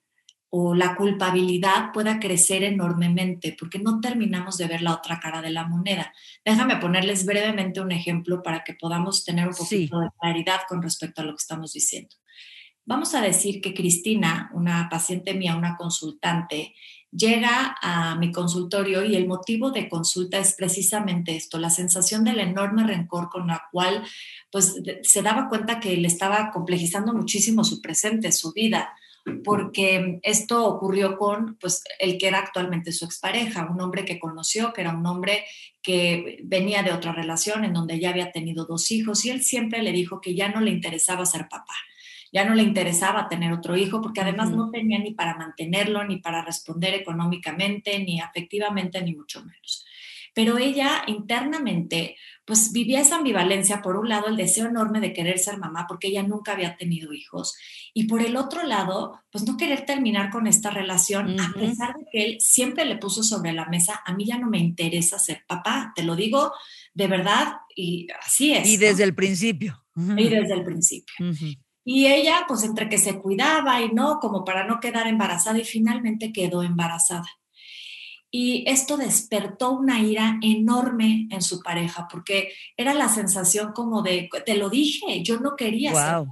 o 0.60 0.74
la 0.74 0.96
culpabilidad 0.96 1.92
pueda 1.94 2.20
crecer 2.20 2.64
enormemente 2.64 3.56
porque 3.60 3.78
no 3.78 4.00
terminamos 4.02 4.58
de 4.58 4.66
ver 4.66 4.82
la 4.82 4.96
otra 4.96 5.20
cara 5.20 5.40
de 5.40 5.52
la 5.52 5.68
moneda. 5.68 6.12
Déjame 6.44 6.78
ponerles 6.78 7.28
brevemente 7.28 7.80
un 7.80 7.92
ejemplo 7.92 8.42
para 8.42 8.64
que 8.64 8.74
podamos 8.74 9.24
tener 9.24 9.48
un 9.48 9.54
poquito 9.54 10.00
de 10.00 10.10
claridad 10.20 10.62
con 10.68 10.82
respecto 10.82 11.22
a 11.22 11.26
lo 11.26 11.34
que 11.34 11.42
estamos 11.42 11.74
diciendo. 11.74 12.16
Vamos 12.86 13.14
a 13.14 13.22
decir 13.22 13.62
que 13.62 13.76
Cristina, 13.76 14.50
una 14.52 14.90
paciente 14.90 15.36
mía, 15.36 15.56
una 15.56 15.76
consultante, 15.76 16.74
llega 17.12 17.76
a 17.80 18.16
mi 18.16 18.32
consultorio 18.32 19.04
y 19.04 19.16
el 19.16 19.28
motivo 19.28 19.70
de 19.70 19.88
consulta 19.88 20.40
es 20.40 20.56
precisamente 20.56 21.36
esto, 21.36 21.60
la 21.60 21.70
sensación 21.70 22.24
del 22.24 22.40
enorme 22.40 22.84
rencor 22.84 23.30
con 23.30 23.46
la 23.46 23.62
cual 23.72 24.04
pues 24.52 24.82
se 25.04 25.22
daba 25.22 25.50
cuenta 25.50 25.80
que 25.80 25.96
le 25.98 26.08
estaba 26.08 26.50
complejizando 26.50 27.14
muchísimo 27.14 27.64
su 27.64 27.80
presente, 27.80 28.32
su 28.32 28.54
vida 28.54 28.90
porque 29.44 30.20
esto 30.24 30.66
ocurrió 30.66 31.18
con 31.18 31.58
pues, 31.60 31.84
el 32.00 32.18
que 32.18 32.28
era 32.28 32.40
actualmente 32.40 32.92
su 32.92 33.06
expareja, 33.06 33.70
un 33.70 33.82
hombre 33.82 34.06
que 34.06 34.20
conoció, 34.20 34.74
que 34.74 34.82
era 34.82 34.96
un 34.96 35.06
hombre 35.06 35.46
que 35.82 36.40
venía 36.44 36.84
de 36.84 36.92
otra 36.92 37.14
relación 37.14 37.64
en 37.64 37.74
donde 37.74 38.00
ya 38.00 38.10
había 38.10 38.32
tenido 38.32 38.66
dos 38.66 38.92
hijos 38.92 39.26
y 39.26 39.30
él 39.30 39.42
siempre 39.42 39.82
le 39.82 39.92
dijo 39.92 40.22
que 40.22 40.36
ya 40.36 40.50
no 40.50 40.62
le 40.62 40.72
interesaba 40.72 41.26
ser 41.26 41.48
papá, 41.50 41.74
ya 42.32 42.46
no 42.46 42.56
le 42.56 42.64
interesaba 42.64 43.30
tener 43.30 43.54
otro 43.54 43.78
hijo 43.78 44.02
porque 44.02 44.22
además 44.22 44.52
no 44.52 44.70
tenía 44.70 45.00
ni 45.00 45.14
para 45.14 45.38
mantenerlo, 45.38 46.04
ni 46.04 46.18
para 46.18 46.44
responder 46.44 46.94
económicamente, 46.94 48.00
ni 48.00 48.20
afectivamente, 48.20 49.02
ni 49.02 49.16
mucho 49.16 49.44
menos. 49.44 49.86
Pero 50.34 50.58
ella 50.58 51.04
internamente 51.08 52.16
pues 52.48 52.72
vivía 52.72 53.01
esa 53.01 53.18
ambivalencia, 53.18 53.82
por 53.82 53.98
un 53.98 54.08
lado 54.08 54.27
el 54.27 54.38
deseo 54.38 54.68
enorme 54.68 55.01
de 55.01 55.12
querer 55.12 55.38
ser 55.38 55.58
mamá 55.58 55.86
porque 55.86 56.08
ella 56.08 56.24
nunca 56.24 56.54
había 56.54 56.77
tenido 56.77 57.12
hijos 57.12 57.58
y 57.94 58.06
por 58.06 58.22
el 58.22 58.38
otro 58.38 58.63
lado 58.63 59.20
pues 59.30 59.46
no 59.46 59.58
querer 59.58 59.86
terminar 59.86 60.32
con 60.32 60.48
esta 60.48 60.70
relación 60.70 61.38
a 61.42 61.51
pesar 61.51 61.98
de 61.98 62.06
que 62.10 62.24
él 62.24 62.38
siempre 62.39 62.86
le 62.86 62.96
puso 62.96 63.22
sobre 63.22 63.51
la 63.51 63.66
mesa, 63.66 64.01
a 64.06 64.13
mí 64.13 64.25
ya 64.25 64.38
no 64.38 64.50
me 64.50 64.60
interesa 64.60 65.20
ser 65.20 65.44
papá, 65.46 65.92
te 65.94 66.04
lo 66.04 66.16
digo 66.16 66.54
de 66.94 67.08
verdad 67.08 67.58
y 67.75 68.08
así 68.25 68.54
es. 68.54 68.66
Y 68.66 68.77
desde 68.77 69.04
el 69.04 69.13
principio. 69.13 69.84
Y 69.96 70.30
desde 70.30 70.54
el 70.54 70.63
principio. 70.63 71.16
Y 71.84 72.08
ella, 72.08 72.46
pues 72.48 72.63
entre 72.63 72.89
que 72.89 72.98
se 72.98 73.20
cuidaba 73.20 73.82
y 73.82 73.89
no, 73.94 74.20
como 74.20 74.44
para 74.44 74.66
no 74.66 74.80
quedar 74.80 75.08
embarazada, 75.08 75.58
y 75.58 75.63
finalmente 75.63 76.34
quedó 76.34 76.62
embarazada. 76.62 77.27
Y 78.30 78.66
esto 78.68 78.98
despertó 78.98 79.72
una 79.72 80.02
ira 80.02 80.38
enorme 80.42 81.28
en 81.32 81.42
su 81.42 81.62
pareja, 81.62 82.08
porque 82.12 82.52
era 82.76 82.94
la 82.94 83.08
sensación 83.08 83.72
como 83.72 84.02
de, 84.02 84.30
te 84.46 84.56
lo 84.56 84.70
dije, 84.70 85.24
yo 85.24 85.40
no 85.40 85.56
quería 85.56 85.94
ser. 85.94 86.28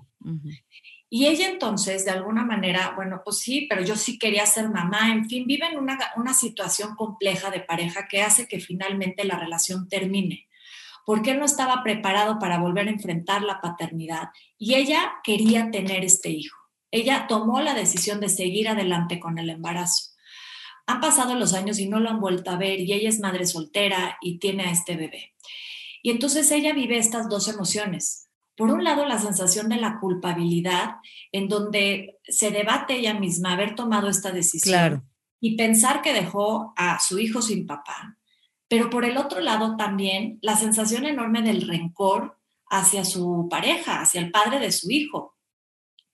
Y 1.09 1.27
ella 1.27 1.47
entonces, 1.47 2.03
de 2.03 2.11
alguna 2.11 2.43
manera, 2.43 2.93
bueno, 2.95 3.21
pues 3.23 3.39
sí, 3.39 3.67
pero 3.69 3.81
yo 3.83 3.95
sí 3.95 4.19
quería 4.19 4.45
ser 4.45 4.69
mamá, 4.69 5.13
en 5.13 5.29
fin, 5.29 5.45
vive 5.47 5.65
en 5.67 5.77
una, 5.77 5.97
una 6.17 6.33
situación 6.33 6.95
compleja 6.95 7.49
de 7.51 7.61
pareja 7.61 8.07
que 8.09 8.21
hace 8.21 8.47
que 8.47 8.59
finalmente 8.59 9.23
la 9.23 9.39
relación 9.39 9.87
termine, 9.87 10.49
porque 11.05 11.31
él 11.31 11.39
no 11.39 11.45
estaba 11.45 11.83
preparado 11.83 12.39
para 12.39 12.57
volver 12.57 12.87
a 12.87 12.91
enfrentar 12.91 13.43
la 13.43 13.61
paternidad 13.61 14.29
y 14.57 14.73
ella 14.73 15.13
quería 15.23 15.71
tener 15.71 16.03
este 16.03 16.31
hijo. 16.31 16.57
Ella 16.91 17.27
tomó 17.27 17.61
la 17.61 17.73
decisión 17.73 18.19
de 18.19 18.27
seguir 18.27 18.67
adelante 18.67 19.19
con 19.19 19.37
el 19.37 19.49
embarazo 19.49 20.14
han 20.87 21.01
pasado 21.01 21.35
los 21.35 21.53
años 21.53 21.79
y 21.79 21.87
no 21.87 21.99
lo 21.99 22.09
han 22.09 22.19
vuelto 22.19 22.51
a 22.51 22.57
ver 22.57 22.79
y 22.79 22.93
ella 22.93 23.09
es 23.09 23.19
madre 23.19 23.45
soltera 23.45 24.17
y 24.21 24.39
tiene 24.39 24.63
a 24.63 24.71
este 24.71 24.95
bebé. 24.95 25.33
Y 26.03 26.11
entonces 26.11 26.51
ella 26.51 26.73
vive 26.73 26.97
estas 26.97 27.29
dos 27.29 27.47
emociones. 27.47 28.29
Por 28.55 28.71
un 28.71 28.83
lado, 28.83 29.05
la 29.05 29.19
sensación 29.19 29.67
de 29.69 29.77
la 29.77 29.99
culpabilidad, 29.99 30.95
en 31.31 31.49
donde 31.49 32.19
se 32.23 32.51
debate 32.51 32.95
ella 32.95 33.13
misma 33.13 33.53
haber 33.53 33.75
tomado 33.75 34.07
esta 34.07 34.31
decisión 34.31 35.09
y 35.41 35.57
pensar 35.57 36.01
que 36.01 36.13
dejó 36.13 36.73
a 36.77 36.99
su 36.99 37.19
hijo 37.19 37.41
sin 37.41 37.65
papá. 37.65 38.17
Pero 38.67 38.89
por 38.89 39.03
el 39.03 39.17
otro 39.17 39.41
lado, 39.41 39.75
también 39.75 40.39
la 40.41 40.55
sensación 40.55 41.05
enorme 41.05 41.41
del 41.41 41.67
rencor 41.67 42.39
hacia 42.69 43.03
su 43.03 43.47
pareja, 43.49 44.01
hacia 44.01 44.21
el 44.21 44.31
padre 44.31 44.59
de 44.59 44.71
su 44.71 44.89
hijo, 44.89 45.34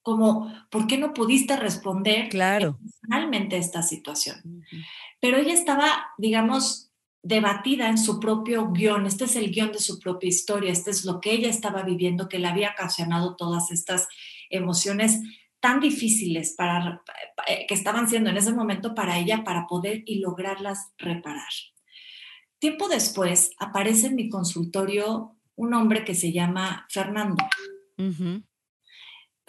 como, 0.01 0.51
¿por 0.70 0.88
qué 0.88 0.98
no 0.98 1.13
pudiste 1.13 1.55
responder 1.55 2.29
claro. 2.29 2.79
a 3.12 3.58
esta 3.58 3.84
situación? 3.84 4.63
Pero 5.20 5.38
ella 5.38 5.53
estaba, 5.53 6.08
digamos, 6.17 6.91
debatida 7.24 7.88
en 7.88 7.98
su 7.98 8.20
propio 8.20 8.72
guion, 8.72 9.05
este 9.05 9.25
es 9.25 9.36
el 9.36 9.51
guion 9.51 9.72
de 9.72 9.79
su 9.79 10.00
propia 10.00 10.29
historia, 10.29 10.72
este 10.72 10.89
es 10.89 11.05
lo 11.05 11.22
que 11.22 11.31
ella 11.34 11.50
estaba 11.50 11.84
viviendo, 11.84 12.27
que 12.27 12.39
le 12.39 12.48
había 12.48 12.72
ocasionado 12.72 13.36
todas 13.36 13.72
estas 13.72 14.08
emociones 14.50 15.20
tan 15.60 15.79
difíciles 15.79 16.55
para, 16.58 17.03
eh, 17.48 17.65
que 17.67 17.75
estaban 17.75 18.10
siendo 18.10 18.31
en 18.31 18.38
ese 18.38 18.53
momento 18.53 18.96
para 18.96 19.20
ella 19.20 19.43
para 19.43 19.67
poder 19.67 20.01
y 20.05 20.20
lograrlas 20.20 20.91
reparar. 20.98 21.51
Tiempo 22.58 22.88
después 22.88 23.51
aparece 23.60 24.08
en 24.08 24.15
mi 24.15 24.29
consultorio 24.29 25.38
un 25.55 25.74
hombre 25.75 26.03
que 26.03 26.15
se 26.15 26.31
llama 26.31 26.88
Fernando. 26.89 27.43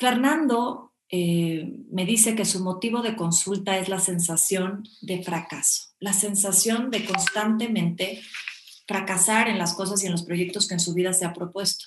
Fernando 0.02 0.94
eh, 1.09 1.76
me 1.92 2.04
dice 2.04 2.35
que 2.35 2.44
su 2.44 2.59
motivo 2.59 3.02
de 3.02 3.14
consulta 3.14 3.78
es 3.78 3.88
la 3.88 4.00
sensación 4.00 4.82
de 5.00 5.23
fracaso, 5.23 5.90
la 6.00 6.12
sensación 6.12 6.90
de 6.90 7.04
constantemente 7.04 8.21
fracasar 8.88 9.47
en 9.47 9.59
las 9.59 9.75
cosas 9.75 10.02
y 10.02 10.06
en 10.06 10.12
los 10.12 10.25
proyectos 10.25 10.66
que 10.66 10.75
en 10.75 10.80
su 10.80 10.92
vida 10.92 11.12
se 11.12 11.25
ha 11.25 11.32
propuesto. 11.32 11.85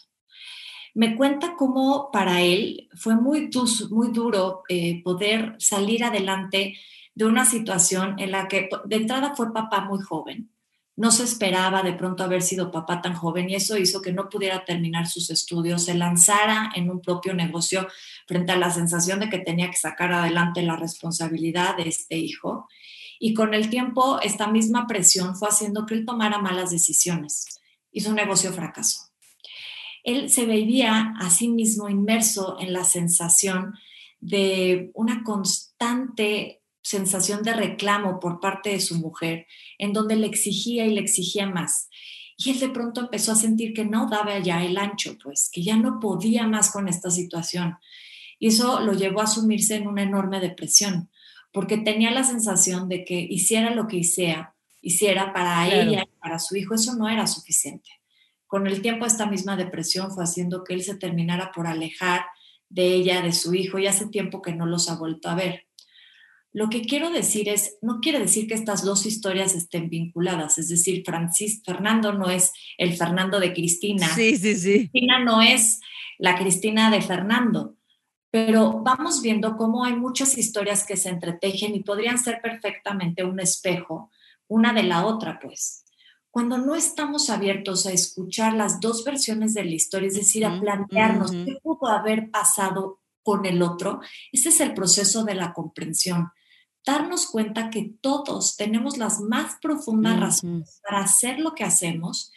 Me 0.94 1.18
cuenta 1.18 1.56
cómo 1.58 2.10
para 2.10 2.42
él 2.42 2.88
fue 2.96 3.18
muy, 3.18 3.50
muy 3.90 4.14
duro 4.14 4.64
eh, 4.70 5.04
poder 5.04 5.58
salir 5.60 6.06
adelante 6.06 6.78
de 7.16 7.26
una 7.26 7.44
situación 7.44 8.18
en 8.18 8.32
la 8.32 8.48
que 8.48 8.70
de 8.86 8.96
entrada 8.96 9.36
fue 9.36 9.52
papá 9.52 9.82
muy 9.82 10.02
joven, 10.02 10.55
no 10.98 11.12
se 11.12 11.24
esperaba 11.24 11.84
de 11.84 11.94
pronto 11.94 12.24
haber 12.24 12.42
sido 12.42 12.72
papá 12.72 13.02
tan 13.02 13.14
joven 13.16 13.50
y 13.50 13.56
eso 13.56 13.78
hizo 13.78 14.02
que 14.02 14.14
no 14.14 14.30
pudiera 14.30 14.64
terminar 14.64 15.08
sus 15.08 15.30
estudios, 15.30 15.84
se 15.84 15.94
lanzara 15.94 16.72
en 16.76 16.90
un 16.90 17.02
propio 17.02 17.34
negocio 17.34 17.88
frente 18.28 18.54
a 18.54 18.58
la 18.58 18.72
sensación 18.72 19.20
de 19.20 19.30
que 19.30 19.40
tenía 19.40 19.70
que 19.70 19.78
sacar 19.78 20.14
adelante 20.14 20.62
la 20.62 20.78
responsabilidad 20.78 21.76
de 21.76 21.90
este 21.90 22.18
hijo. 22.18 22.68
Y 23.20 23.34
con 23.34 23.54
el 23.54 23.70
tiempo, 23.70 24.20
esta 24.22 24.48
misma 24.48 24.88
presión 24.88 25.36
fue 25.36 25.50
haciendo 25.50 25.86
que 25.86 25.96
él 25.96 26.06
tomara 26.06 26.40
malas 26.40 26.72
decisiones 26.72 27.60
y 27.92 28.02
su 28.02 28.14
negocio 28.14 28.52
fracasó. 28.54 29.00
él 30.04 30.30
se 30.30 30.46
veía 30.46 31.14
a 31.20 31.30
sí 31.30 31.48
mismo 31.48 31.90
inmerso 31.90 32.58
en 32.60 32.74
la 32.74 32.84
sensación 32.84 33.74
de 34.20 34.92
una 34.94 35.24
constante 35.24 36.62
sensación 36.86 37.42
de 37.42 37.52
reclamo 37.52 38.20
por 38.20 38.40
parte 38.40 38.70
de 38.70 38.80
su 38.80 39.00
mujer, 39.00 39.48
en 39.80 39.92
donde 39.92 40.16
le 40.16 40.28
exigía 40.28 40.86
y 40.86 40.94
le 40.94 41.02
exigía 41.02 41.48
más. 41.48 41.90
Y 42.38 42.52
él 42.52 42.60
de 42.60 42.70
pronto 42.70 43.02
empezó 43.02 43.32
a 43.32 43.36
sentir 43.36 43.74
que 43.74 43.86
no 43.86 44.08
daba 44.08 44.38
ya 44.38 44.64
el 44.64 44.78
ancho, 44.78 45.18
pues, 45.24 45.50
que 45.52 45.64
ya 45.64 45.78
no 45.78 46.00
podía 46.00 46.46
más 46.48 46.72
con 46.72 46.88
esta 46.88 47.10
situación. 47.10 47.76
Y 48.38 48.50
eso 48.50 48.82
lo 48.82 48.94
llevó 48.94 49.22
a 49.22 49.28
sumirse 49.28 49.78
en 49.78 49.88
una 49.88 50.04
enorme 50.04 50.40
depresión, 50.40 51.10
porque 51.52 51.78
tenía 51.78 52.12
la 52.12 52.24
sensación 52.24 52.88
de 52.88 53.04
que 53.04 53.20
hiciera 53.20 53.74
lo 53.74 53.88
que 53.88 53.98
hiciera, 53.98 54.54
hiciera 54.80 55.34
para 55.34 55.68
ella 55.68 56.04
y 56.04 56.20
para 56.20 56.38
su 56.38 56.56
hijo, 56.56 56.76
eso 56.76 56.94
no 56.94 57.10
era 57.10 57.26
suficiente. 57.26 57.90
Con 58.46 58.68
el 58.68 58.84
tiempo 58.84 59.08
esta 59.08 59.26
misma 59.26 59.58
depresión 59.58 60.12
fue 60.12 60.24
haciendo 60.24 60.64
que 60.64 60.76
él 60.76 60.84
se 60.84 60.98
terminara 60.98 61.52
por 61.52 61.66
alejar 61.66 62.26
de 62.70 62.94
ella, 62.94 63.24
de 63.24 63.32
su 63.32 63.56
hijo, 63.56 63.80
y 63.80 63.88
hace 63.88 64.06
tiempo 64.06 64.44
que 64.44 64.54
no 64.54 64.68
los 64.68 64.88
ha 64.88 64.98
vuelto 64.98 65.30
a 65.30 65.36
ver. 65.36 65.66
Lo 66.56 66.70
que 66.70 66.84
quiero 66.84 67.10
decir 67.10 67.50
es, 67.50 67.78
no 67.82 68.00
quiere 68.00 68.18
decir 68.18 68.48
que 68.48 68.54
estas 68.54 68.86
dos 68.86 69.06
historias 69.06 69.54
estén 69.54 69.90
vinculadas, 69.90 70.58
es 70.58 70.70
decir, 70.70 71.04
Francis, 71.06 71.62
Fernando 71.66 72.14
no 72.14 72.30
es 72.30 72.54
el 72.78 72.96
Fernando 72.96 73.42
de 73.42 73.52
Cristina. 73.52 74.08
Sí, 74.08 74.38
sí, 74.38 74.56
sí. 74.56 74.90
Cristina 74.90 75.22
no 75.22 75.42
es 75.42 75.82
la 76.18 76.38
Cristina 76.38 76.90
de 76.90 77.02
Fernando, 77.02 77.76
pero 78.32 78.80
vamos 78.82 79.22
viendo 79.22 79.58
cómo 79.58 79.84
hay 79.84 79.98
muchas 79.98 80.38
historias 80.38 80.86
que 80.86 80.96
se 80.96 81.10
entretejen 81.10 81.76
y 81.76 81.84
podrían 81.84 82.18
ser 82.18 82.40
perfectamente 82.42 83.26
un 83.26 83.42
espejo, 83.42 84.10
una 84.48 84.72
de 84.72 84.84
la 84.84 85.06
otra, 85.06 85.42
pues. 85.42 85.84
Cuando 86.32 86.58
no 86.58 86.74
estamos 86.76 87.30
abiertos 87.30 87.86
a 87.86 87.92
escuchar 87.92 88.54
las 88.54 88.80
dos 88.80 89.04
versiones 89.04 89.54
de 89.56 89.66
la 89.66 89.72
historia, 89.72 90.08
es 90.08 90.16
decir, 90.16 90.46
a 90.46 90.58
plantearnos 90.58 91.32
qué 91.32 91.58
pudo 91.62 91.88
haber 91.88 92.32
pasado 92.32 93.02
con 93.24 93.46
el 93.46 93.62
otro, 93.62 94.00
ese 94.32 94.48
es 94.48 94.62
el 94.62 94.74
proceso 94.74 95.26
de 95.26 95.36
la 95.36 95.52
comprensión 95.52 96.32
darnos 96.86 97.28
cuenta 97.28 97.70
que 97.70 97.94
todos 98.02 98.56
tenemos 98.58 98.98
las 98.98 99.20
más 99.20 99.58
profundas 99.62 100.20
razones 100.20 100.80
para 100.84 101.02
hacer 101.02 101.40
lo 101.40 101.56
que 101.56 101.64
hacemos 101.64 102.32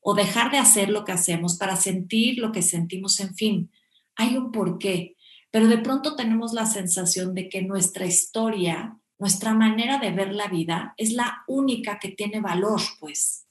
o 0.00 0.14
dejar 0.14 0.50
de 0.50 0.58
hacer 0.58 0.90
lo 0.90 1.04
que 1.04 1.12
hacemos, 1.12 1.56
para 1.56 1.76
sentir 1.76 2.38
lo 2.38 2.52
que 2.52 2.60
sentimos, 2.60 3.18
en 3.20 3.34
fin, 3.34 3.70
hay 4.16 4.36
un 4.36 4.52
porqué, 4.52 5.16
pero 5.50 5.66
de 5.66 5.78
pronto 5.78 6.14
tenemos 6.14 6.52
la 6.52 6.66
sensación 6.66 7.34
de 7.34 7.48
que 7.48 7.62
nuestra 7.62 8.04
historia, 8.04 8.98
nuestra 9.18 9.54
manera 9.54 9.98
de 9.98 10.10
ver 10.10 10.34
la 10.34 10.48
vida 10.48 10.94
es 10.98 11.12
la 11.12 11.42
única 11.46 11.98
que 11.98 12.10
tiene 12.10 12.40
valor, 12.40 12.80
pues. 13.00 13.46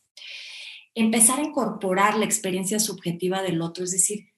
Empezar 0.93 1.39
a 1.39 1.43
incorporar 1.43 2.17
la 2.17 2.25
experiencia 2.25 2.79
subjetiva 2.79 3.41
del 3.41 3.59
otro, 3.61 3.83
es 3.83 3.91
decir, 3.91 4.32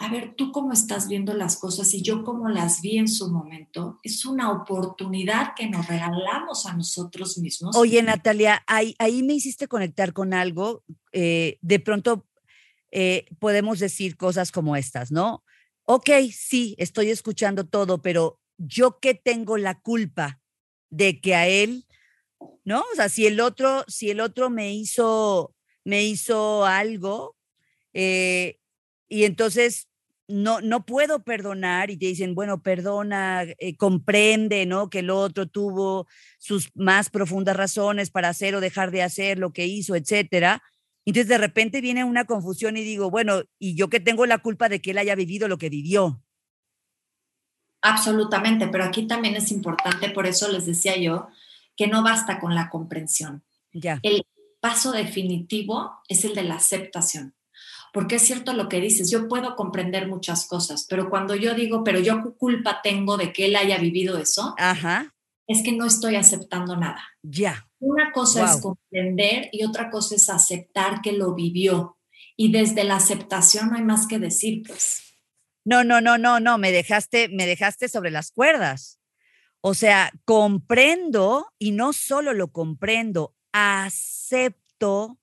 a 0.00 0.08
ver, 0.08 0.34
tú 0.34 0.50
cómo 0.50 0.72
estás 0.72 1.08
viendo 1.08 1.34
las 1.34 1.58
cosas 1.58 1.92
y 1.92 2.00
yo 2.00 2.24
cómo 2.24 2.48
las 2.48 2.80
vi 2.80 2.96
en 2.96 3.06
su 3.06 3.30
momento, 3.30 4.00
es 4.02 4.24
una 4.24 4.50
oportunidad 4.50 5.52
que 5.54 5.68
nos 5.68 5.86
regalamos 5.88 6.64
a 6.64 6.72
nosotros 6.72 7.36
mismos. 7.36 7.76
Oye, 7.76 8.02
Natalia, 8.02 8.64
ahí, 8.66 8.94
ahí 8.98 9.22
me 9.22 9.34
hiciste 9.34 9.68
conectar 9.68 10.14
con 10.14 10.32
algo. 10.32 10.82
Eh, 11.12 11.58
de 11.60 11.80
pronto 11.80 12.26
eh, 12.90 13.26
podemos 13.38 13.78
decir 13.78 14.16
cosas 14.16 14.50
como 14.52 14.74
estas, 14.74 15.12
¿no? 15.12 15.44
Ok, 15.84 16.08
sí, 16.32 16.74
estoy 16.78 17.10
escuchando 17.10 17.66
todo, 17.66 18.00
pero 18.00 18.40
yo 18.56 19.00
qué 19.00 19.12
tengo 19.12 19.58
la 19.58 19.80
culpa 19.80 20.40
de 20.88 21.20
que 21.20 21.34
a 21.34 21.46
él, 21.46 21.84
¿no? 22.64 22.80
O 22.80 22.96
sea, 22.96 23.10
si 23.10 23.26
el 23.26 23.38
otro, 23.38 23.84
si 23.86 24.08
el 24.08 24.20
otro 24.20 24.48
me 24.48 24.72
hizo, 24.72 25.54
me 25.84 26.04
hizo 26.04 26.64
algo, 26.64 27.36
eh, 27.92 28.60
y 29.10 29.24
entonces 29.24 29.89
no, 30.30 30.60
no 30.60 30.84
puedo 30.86 31.22
perdonar 31.22 31.90
y 31.90 31.96
te 31.96 32.06
dicen, 32.06 32.34
bueno, 32.34 32.62
perdona, 32.62 33.42
eh, 33.42 33.76
comprende, 33.76 34.66
¿no? 34.66 34.88
Que 34.88 35.00
el 35.00 35.10
otro 35.10 35.46
tuvo 35.46 36.06
sus 36.38 36.70
más 36.74 37.10
profundas 37.10 37.56
razones 37.56 38.10
para 38.10 38.28
hacer 38.28 38.54
o 38.54 38.60
dejar 38.60 38.90
de 38.90 39.02
hacer 39.02 39.38
lo 39.38 39.52
que 39.52 39.66
hizo, 39.66 39.96
etcétera. 39.96 40.62
Entonces 41.04 41.28
de 41.28 41.38
repente 41.38 41.80
viene 41.80 42.04
una 42.04 42.24
confusión 42.24 42.76
y 42.76 42.82
digo, 42.82 43.10
bueno, 43.10 43.42
¿y 43.58 43.74
yo 43.74 43.88
que 43.88 44.00
tengo 44.00 44.26
la 44.26 44.38
culpa 44.38 44.68
de 44.68 44.80
que 44.80 44.92
él 44.92 44.98
haya 44.98 45.14
vivido 45.14 45.48
lo 45.48 45.58
que 45.58 45.68
vivió? 45.68 46.22
Absolutamente, 47.82 48.68
pero 48.68 48.84
aquí 48.84 49.06
también 49.06 49.36
es 49.36 49.50
importante, 49.50 50.10
por 50.10 50.26
eso 50.26 50.48
les 50.48 50.66
decía 50.66 50.96
yo, 50.98 51.28
que 51.76 51.86
no 51.86 52.02
basta 52.02 52.38
con 52.38 52.54
la 52.54 52.68
comprensión. 52.68 53.42
Ya. 53.72 53.98
El 54.02 54.22
paso 54.60 54.92
definitivo 54.92 56.02
es 56.08 56.24
el 56.24 56.34
de 56.34 56.44
la 56.44 56.56
aceptación 56.56 57.34
porque 57.92 58.16
es 58.16 58.22
cierto 58.22 58.52
lo 58.52 58.68
que 58.68 58.80
dices, 58.80 59.10
yo 59.10 59.28
puedo 59.28 59.56
comprender 59.56 60.08
muchas 60.08 60.46
cosas, 60.46 60.86
pero 60.88 61.10
cuando 61.10 61.34
yo 61.34 61.54
digo, 61.54 61.84
pero 61.84 61.98
yo 62.00 62.22
qué 62.22 62.30
culpa 62.36 62.80
tengo 62.82 63.16
de 63.16 63.32
que 63.32 63.46
él 63.46 63.56
haya 63.56 63.78
vivido 63.78 64.18
eso, 64.18 64.54
Ajá. 64.58 65.14
es 65.46 65.62
que 65.62 65.72
no 65.72 65.86
estoy 65.86 66.16
aceptando 66.16 66.76
nada. 66.76 67.02
Ya. 67.22 67.66
Una 67.78 68.12
cosa 68.12 68.44
es 68.44 68.60
comprender 68.60 69.48
y 69.52 69.64
otra 69.64 69.90
cosa 69.90 70.14
es 70.14 70.28
aceptar 70.28 71.00
que 71.02 71.12
lo 71.12 71.34
vivió. 71.34 71.96
Y 72.36 72.52
desde 72.52 72.84
la 72.84 72.96
aceptación 72.96 73.70
no 73.70 73.76
hay 73.76 73.82
más 73.82 74.06
que 74.06 74.18
decir, 74.18 74.62
pues. 74.66 75.02
No, 75.64 75.84
no, 75.84 76.00
no, 76.00 76.16
no, 76.16 76.40
no, 76.40 76.58
me 76.58 76.72
dejaste, 76.72 77.28
me 77.28 77.46
dejaste 77.46 77.88
sobre 77.88 78.10
las 78.10 78.30
cuerdas. 78.32 78.98
O 79.60 79.74
sea, 79.74 80.10
comprendo 80.24 81.52
y 81.58 81.72
no 81.72 81.92
solo 81.92 82.32
lo 82.32 82.50
comprendo, 82.50 83.34
acepto 83.52 85.19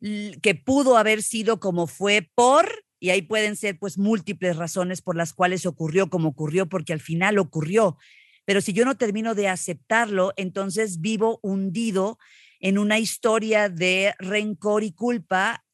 que 0.00 0.54
pudo 0.54 0.96
haber 0.96 1.22
sido 1.22 1.58
como 1.58 1.86
fue 1.86 2.28
por, 2.34 2.84
y 3.00 3.10
ahí 3.10 3.22
pueden 3.22 3.56
ser 3.56 3.78
pues 3.78 3.98
múltiples 3.98 4.56
razones 4.56 5.02
por 5.02 5.16
las 5.16 5.32
cuales 5.32 5.66
ocurrió 5.66 6.08
como 6.10 6.28
ocurrió, 6.30 6.68
porque 6.68 6.92
al 6.92 7.00
final 7.00 7.38
ocurrió. 7.38 7.96
Pero 8.44 8.60
si 8.60 8.72
yo 8.72 8.84
no 8.84 8.96
termino 8.96 9.34
de 9.34 9.48
aceptarlo, 9.48 10.32
entonces 10.36 11.00
vivo 11.00 11.40
hundido 11.42 12.18
en 12.60 12.78
una 12.78 12.98
historia 12.98 13.68
de 13.68 14.14
rencor 14.18 14.82
y 14.84 14.92
culpa 14.92 15.64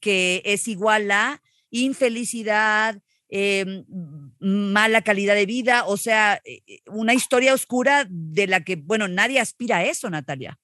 que 0.00 0.42
es 0.44 0.68
igual 0.68 1.10
a 1.10 1.40
infelicidad, 1.70 3.00
em, 3.28 3.84
mala 4.38 5.02
calidad 5.02 5.34
de 5.34 5.46
vida, 5.46 5.84
o 5.86 5.96
sea, 5.96 6.40
eh, 6.44 6.62
eh, 6.66 6.80
una 6.86 7.14
historia 7.14 7.54
oscura 7.54 8.06
de 8.08 8.46
la 8.46 8.62
que, 8.64 8.76
bueno, 8.76 9.08
nadie 9.08 9.40
aspira 9.40 9.78
a 9.78 9.84
eso, 9.84 10.08
Natalia. 10.10 10.58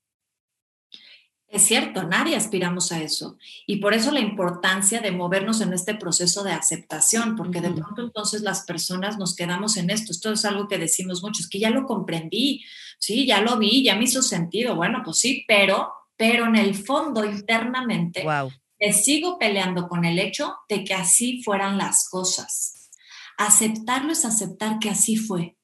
Es 1.52 1.64
cierto, 1.64 2.04
nadie 2.04 2.34
aspiramos 2.34 2.92
a 2.92 3.02
eso. 3.02 3.36
Y 3.66 3.76
por 3.76 3.92
eso 3.92 4.10
la 4.10 4.20
importancia 4.20 5.02
de 5.02 5.12
movernos 5.12 5.60
en 5.60 5.74
este 5.74 5.94
proceso 5.94 6.42
de 6.42 6.52
aceptación, 6.52 7.36
porque 7.36 7.60
de 7.60 7.70
pronto 7.70 8.00
entonces 8.00 8.40
las 8.40 8.62
personas 8.64 9.18
nos 9.18 9.36
quedamos 9.36 9.76
en 9.76 9.90
esto. 9.90 10.12
Esto 10.12 10.32
es 10.32 10.46
algo 10.46 10.66
que 10.66 10.78
decimos 10.78 11.22
muchos, 11.22 11.50
que 11.50 11.58
ya 11.58 11.68
lo 11.68 11.84
comprendí, 11.84 12.64
sí, 12.98 13.26
ya 13.26 13.42
lo 13.42 13.58
vi, 13.58 13.84
ya 13.84 13.96
me 13.96 14.04
hizo 14.04 14.22
sentido. 14.22 14.76
Bueno, 14.76 15.02
pues 15.04 15.18
sí, 15.18 15.44
pero, 15.46 15.92
pero 16.16 16.46
en 16.46 16.56
el 16.56 16.74
fondo, 16.74 17.22
internamente, 17.22 18.24
wow. 18.24 18.50
sigo 18.94 19.38
peleando 19.38 19.88
con 19.88 20.06
el 20.06 20.18
hecho 20.18 20.54
de 20.70 20.84
que 20.84 20.94
así 20.94 21.42
fueran 21.42 21.76
las 21.76 22.08
cosas. 22.08 22.88
Aceptarlo 23.36 24.12
es 24.12 24.24
aceptar 24.24 24.78
que 24.78 24.88
así 24.88 25.16
fue. 25.16 25.58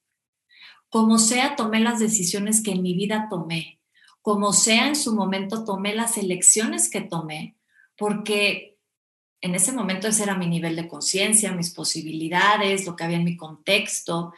Como 0.91 1.19
sea, 1.19 1.57
tomé 1.57 1.81
las 1.81 1.99
decisiones 1.99 2.63
que 2.63 2.73
en 2.73 2.83
mi 2.83 2.93
vida 2.93 3.29
tomé 3.31 3.78
como 4.23 4.53
sea 4.53 4.89
en 4.89 4.97
su 4.97 5.15
momento, 5.15 5.65
tomé 5.65 5.95
las 5.95 6.17
elecciones 6.19 6.91
que 6.91 7.01
tomé, 7.01 7.57
porque 7.97 8.79
en 9.41 9.55
ese 9.55 9.73
momento 9.73 10.09
ese 10.09 10.25
era 10.25 10.37
mi 10.37 10.47
nivel 10.47 10.77
de 10.77 10.89
conciencia, 10.89 11.53
mis 11.53 11.71
posibilidades, 11.71 12.87
lo 12.87 12.97
que 12.97 13.05
había 13.05 13.19
en 13.19 13.25
mi 13.25 13.37
contexto. 13.37 14.33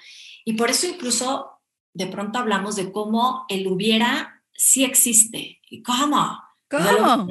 Y 0.44 0.54
por 0.54 0.70
eso 0.70 0.86
incluso 0.86 1.50
de 1.92 2.06
pronto 2.06 2.38
hablamos 2.38 2.76
de 2.76 2.92
cómo 2.92 3.46
el 3.48 3.66
hubiera 3.66 4.42
sí 4.52 4.84
existe. 4.84 5.60
¿Y 5.70 5.82
cómo? 5.82 6.38
¿Cómo? 6.68 7.26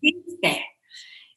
Sí 0.00 0.08
existe. 0.08 0.66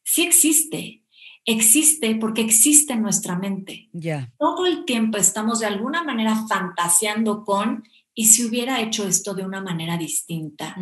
Sí 0.03 0.23
existe. 0.23 1.01
Existe 1.45 2.15
porque 2.15 2.41
existe 2.41 2.93
en 2.93 3.03
nuestra 3.03 3.37
mente. 3.37 3.89
Ya. 3.93 4.33
Todo 4.39 4.65
el 4.65 4.85
tiempo 4.85 5.17
estamos 5.17 5.59
de 5.59 5.67
alguna 5.67 6.03
manera 6.03 6.47
fantaseando 6.47 7.43
con 7.43 7.83
¿y 8.17 8.27
si 8.27 8.45
hubiera 8.45 8.79
hecho 8.79 9.05
esto 9.05 9.33
de 9.33 9.45
una 9.45 9.61
manera 9.61 9.97
distinta? 9.97 10.73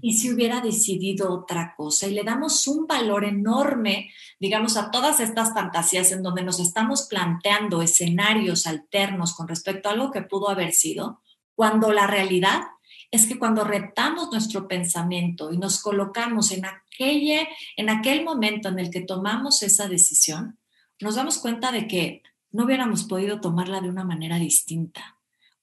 ¿Y 0.00 0.14
si 0.14 0.32
hubiera 0.32 0.62
decidido 0.62 1.30
otra 1.30 1.74
cosa? 1.76 2.06
Y 2.06 2.14
le 2.14 2.24
damos 2.24 2.66
un 2.66 2.86
valor 2.86 3.26
enorme, 3.26 4.10
digamos, 4.40 4.78
a 4.78 4.90
todas 4.90 5.20
estas 5.20 5.52
fantasías 5.52 6.10
en 6.12 6.22
donde 6.22 6.42
nos 6.42 6.58
estamos 6.58 7.02
planteando 7.02 7.82
escenarios 7.82 8.66
alternos 8.66 9.34
con 9.34 9.48
respecto 9.48 9.88
a 9.88 9.92
algo 9.92 10.10
que 10.10 10.22
pudo 10.22 10.48
haber 10.48 10.72
sido, 10.72 11.20
cuando 11.54 11.92
la 11.92 12.06
realidad 12.06 12.62
es 13.10 13.26
que 13.26 13.38
cuando 13.38 13.64
retamos 13.64 14.30
nuestro 14.32 14.66
pensamiento 14.66 15.52
y 15.52 15.58
nos 15.58 15.82
colocamos 15.82 16.52
en, 16.52 16.64
aquella, 16.64 17.46
en 17.76 17.90
aquel 17.90 18.24
momento 18.24 18.70
en 18.70 18.78
el 18.78 18.90
que 18.90 19.02
tomamos 19.02 19.62
esa 19.62 19.88
decisión, 19.88 20.58
nos 21.00 21.16
damos 21.16 21.36
cuenta 21.36 21.70
de 21.70 21.86
que 21.86 22.22
no 22.50 22.64
hubiéramos 22.64 23.04
podido 23.04 23.42
tomarla 23.42 23.82
de 23.82 23.90
una 23.90 24.04
manera 24.04 24.38
distinta 24.38 25.17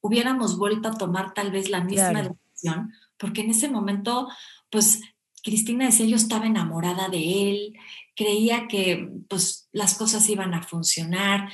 hubiéramos 0.06 0.58
vuelto 0.58 0.90
a 0.90 0.98
tomar 0.98 1.34
tal 1.34 1.52
vez 1.52 1.70
la 1.70 1.84
misma 1.84 2.22
decisión, 2.24 2.94
porque 3.18 3.42
en 3.42 3.50
ese 3.50 3.70
momento, 3.70 4.28
pues 4.70 5.02
Cristina 5.44 5.86
decía, 5.86 6.06
yo 6.06 6.16
estaba 6.16 6.46
enamorada 6.46 7.08
de 7.10 7.50
él, 7.50 7.74
creía 8.16 8.68
que 8.68 9.10
pues 9.28 9.70
las 9.72 9.96
cosas 9.96 10.28
iban 10.30 10.54
a 10.54 10.64
funcionar. 10.64 11.52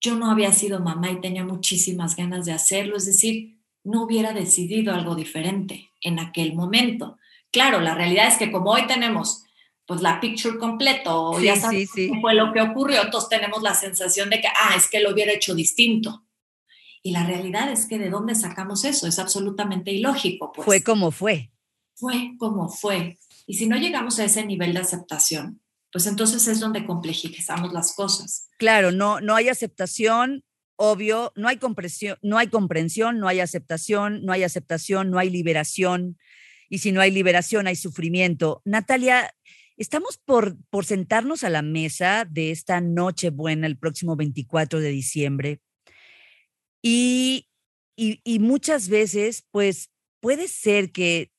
Yo 0.00 0.16
no 0.16 0.30
había 0.30 0.52
sido 0.52 0.80
mamá 0.80 1.10
y 1.10 1.20
tenía 1.20 1.44
muchísimas 1.44 2.16
ganas 2.16 2.46
de 2.46 2.52
hacerlo, 2.52 2.96
es 2.96 3.06
decir, 3.06 3.58
no 3.84 4.02
hubiera 4.02 4.32
decidido 4.32 4.92
algo 4.92 5.14
diferente 5.14 5.90
en 6.00 6.18
aquel 6.18 6.54
momento. 6.54 7.18
Claro, 7.52 7.80
la 7.80 7.94
realidad 7.94 8.28
es 8.28 8.36
que 8.36 8.50
como 8.50 8.72
hoy 8.72 8.86
tenemos 8.86 9.44
pues 9.86 10.02
la 10.02 10.18
picture 10.18 10.58
completo, 10.58 11.40
ya 11.40 11.54
sabes 11.54 11.90
sí, 11.94 12.10
fue 12.20 12.34
lo 12.34 12.52
que 12.52 12.60
ocurrió, 12.60 13.08
todos 13.08 13.28
tenemos 13.28 13.62
la 13.62 13.72
sensación 13.72 14.28
de 14.30 14.40
que, 14.40 14.48
ah, 14.48 14.74
es 14.76 14.90
que 14.90 14.98
lo 14.98 15.12
hubiera 15.12 15.32
hecho 15.32 15.54
distinto. 15.54 16.25
Y 17.06 17.12
la 17.12 17.24
realidad 17.24 17.70
es 17.70 17.86
que 17.86 18.00
de 18.00 18.10
dónde 18.10 18.34
sacamos 18.34 18.84
eso, 18.84 19.06
es 19.06 19.20
absolutamente 19.20 19.92
ilógico. 19.92 20.50
Pues. 20.50 20.64
Fue 20.64 20.82
como 20.82 21.12
fue. 21.12 21.52
Fue 21.94 22.32
como 22.36 22.68
fue. 22.68 23.20
Y 23.46 23.54
si 23.54 23.68
no 23.68 23.76
llegamos 23.76 24.18
a 24.18 24.24
ese 24.24 24.44
nivel 24.44 24.74
de 24.74 24.80
aceptación, 24.80 25.62
pues 25.92 26.08
entonces 26.08 26.48
es 26.48 26.58
donde 26.58 26.84
complejizamos 26.84 27.72
las 27.72 27.94
cosas. 27.94 28.48
Claro, 28.58 28.90
no, 28.90 29.20
no 29.20 29.36
hay 29.36 29.48
aceptación, 29.48 30.42
obvio, 30.74 31.32
no 31.36 31.46
hay 31.46 31.58
comprensión, 31.58 32.18
no 32.22 32.38
hay 32.38 32.48
comprensión, 32.48 33.20
no 33.20 33.28
hay 33.28 33.38
aceptación, 33.38 34.24
no 34.24 34.32
hay 34.32 34.42
aceptación, 34.42 35.12
no 35.12 35.20
hay 35.20 35.30
liberación. 35.30 36.18
Y 36.68 36.78
si 36.78 36.90
no 36.90 37.00
hay 37.00 37.12
liberación, 37.12 37.68
hay 37.68 37.76
sufrimiento. 37.76 38.62
Natalia, 38.64 39.32
estamos 39.76 40.18
por, 40.18 40.56
por 40.70 40.84
sentarnos 40.84 41.44
a 41.44 41.50
la 41.50 41.62
mesa 41.62 42.26
de 42.28 42.50
esta 42.50 42.80
noche 42.80 43.30
buena 43.30 43.68
el 43.68 43.78
próximo 43.78 44.16
24 44.16 44.80
de 44.80 44.88
diciembre. 44.88 45.60
Y, 46.88 47.48
y, 47.96 48.20
y 48.22 48.38
muchas 48.38 48.88
veces, 48.88 49.44
pues 49.50 49.90
puede 50.20 50.46
ser 50.46 50.92
que 50.92 51.32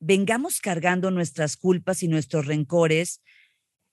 vengamos 0.00 0.60
cargando 0.60 1.12
nuestras 1.12 1.56
culpas 1.56 2.02
y 2.02 2.08
nuestros 2.08 2.46
rencores. 2.46 3.22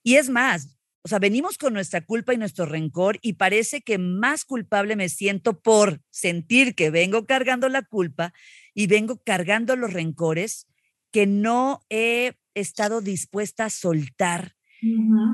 Y 0.01 0.15
es 0.15 0.31
más, 0.31 0.79
o 1.03 1.07
sea, 1.07 1.19
venimos 1.19 1.59
con 1.59 1.75
nuestra 1.75 2.01
culpa 2.01 2.33
y 2.33 2.37
nuestro 2.37 2.65
rencor 2.65 3.19
y 3.21 3.33
parece 3.33 3.81
que 3.81 3.99
más 3.99 4.45
culpable 4.45 4.95
me 4.95 5.09
siento 5.09 5.61
por 5.61 6.01
sentir 6.09 6.73
que 6.73 6.89
vengo 6.89 7.27
cargando 7.27 7.69
la 7.69 7.83
culpa 7.83 8.33
y 8.73 8.87
vengo 8.87 9.21
cargando 9.23 9.75
los 9.75 9.93
rencores 9.93 10.65
que 11.11 11.27
no 11.27 11.85
he 11.91 12.33
estado 12.55 13.01
dispuesta 13.01 13.65
a 13.65 13.69
soltar. 13.69 14.55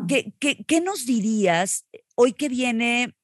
¿Qué, 0.09 0.33
qué, 0.37 0.65
qué 0.65 0.81
nos 0.81 1.05
dirías 1.05 1.87
hoy 2.15 2.33
que 2.33 2.49
viene, 2.49 3.15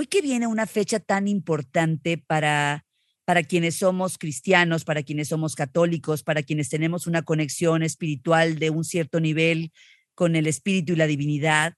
hoy 0.00 0.06
que 0.06 0.22
viene 0.22 0.46
una 0.46 0.66
fecha 0.66 0.98
tan 0.98 1.28
importante 1.28 2.16
para 2.16 2.86
para 3.26 3.42
quienes 3.44 3.76
somos 3.76 4.16
cristianos, 4.16 4.84
para 4.84 5.02
quienes 5.02 5.28
somos 5.28 5.54
católicos, 5.54 6.22
para 6.22 6.42
quienes 6.42 6.70
tenemos 6.70 7.06
una 7.06 7.22
conexión 7.22 7.82
espiritual 7.82 8.58
de 8.58 8.70
un 8.70 8.82
cierto 8.82 9.20
nivel 9.20 9.72
con 10.14 10.36
el 10.36 10.46
espíritu 10.46 10.94
y 10.94 10.96
la 10.96 11.06
divinidad, 11.06 11.74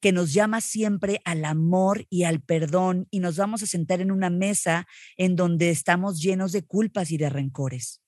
que 0.00 0.12
nos 0.12 0.32
llama 0.32 0.60
siempre 0.60 1.20
al 1.24 1.44
amor 1.44 2.06
y 2.08 2.22
al 2.22 2.40
perdón 2.40 3.08
y 3.10 3.18
nos 3.18 3.36
vamos 3.36 3.62
a 3.62 3.66
sentar 3.66 4.00
en 4.00 4.12
una 4.12 4.30
mesa 4.30 4.86
en 5.16 5.34
donde 5.34 5.70
estamos 5.70 6.22
llenos 6.22 6.52
de 6.52 6.64
culpas 6.64 7.10
y 7.10 7.18
de 7.18 7.28
rencores. 7.28 8.00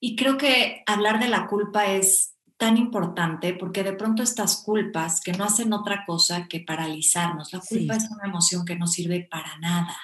Y 0.00 0.16
creo 0.16 0.38
que 0.38 0.82
hablar 0.86 1.20
de 1.20 1.28
la 1.28 1.46
culpa 1.46 1.92
es 1.92 2.31
tan 2.62 2.76
importante 2.76 3.54
porque 3.54 3.82
de 3.82 3.92
pronto 3.92 4.22
estas 4.22 4.62
culpas 4.62 5.20
que 5.20 5.32
no 5.32 5.42
hacen 5.42 5.72
otra 5.72 6.04
cosa 6.06 6.46
que 6.46 6.60
paralizarnos, 6.60 7.52
la 7.52 7.58
culpa 7.58 7.96
es 7.96 8.08
una 8.08 8.28
emoción 8.28 8.64
que 8.64 8.76
no 8.76 8.86
sirve 8.86 9.26
para 9.28 9.58
nada 9.58 9.98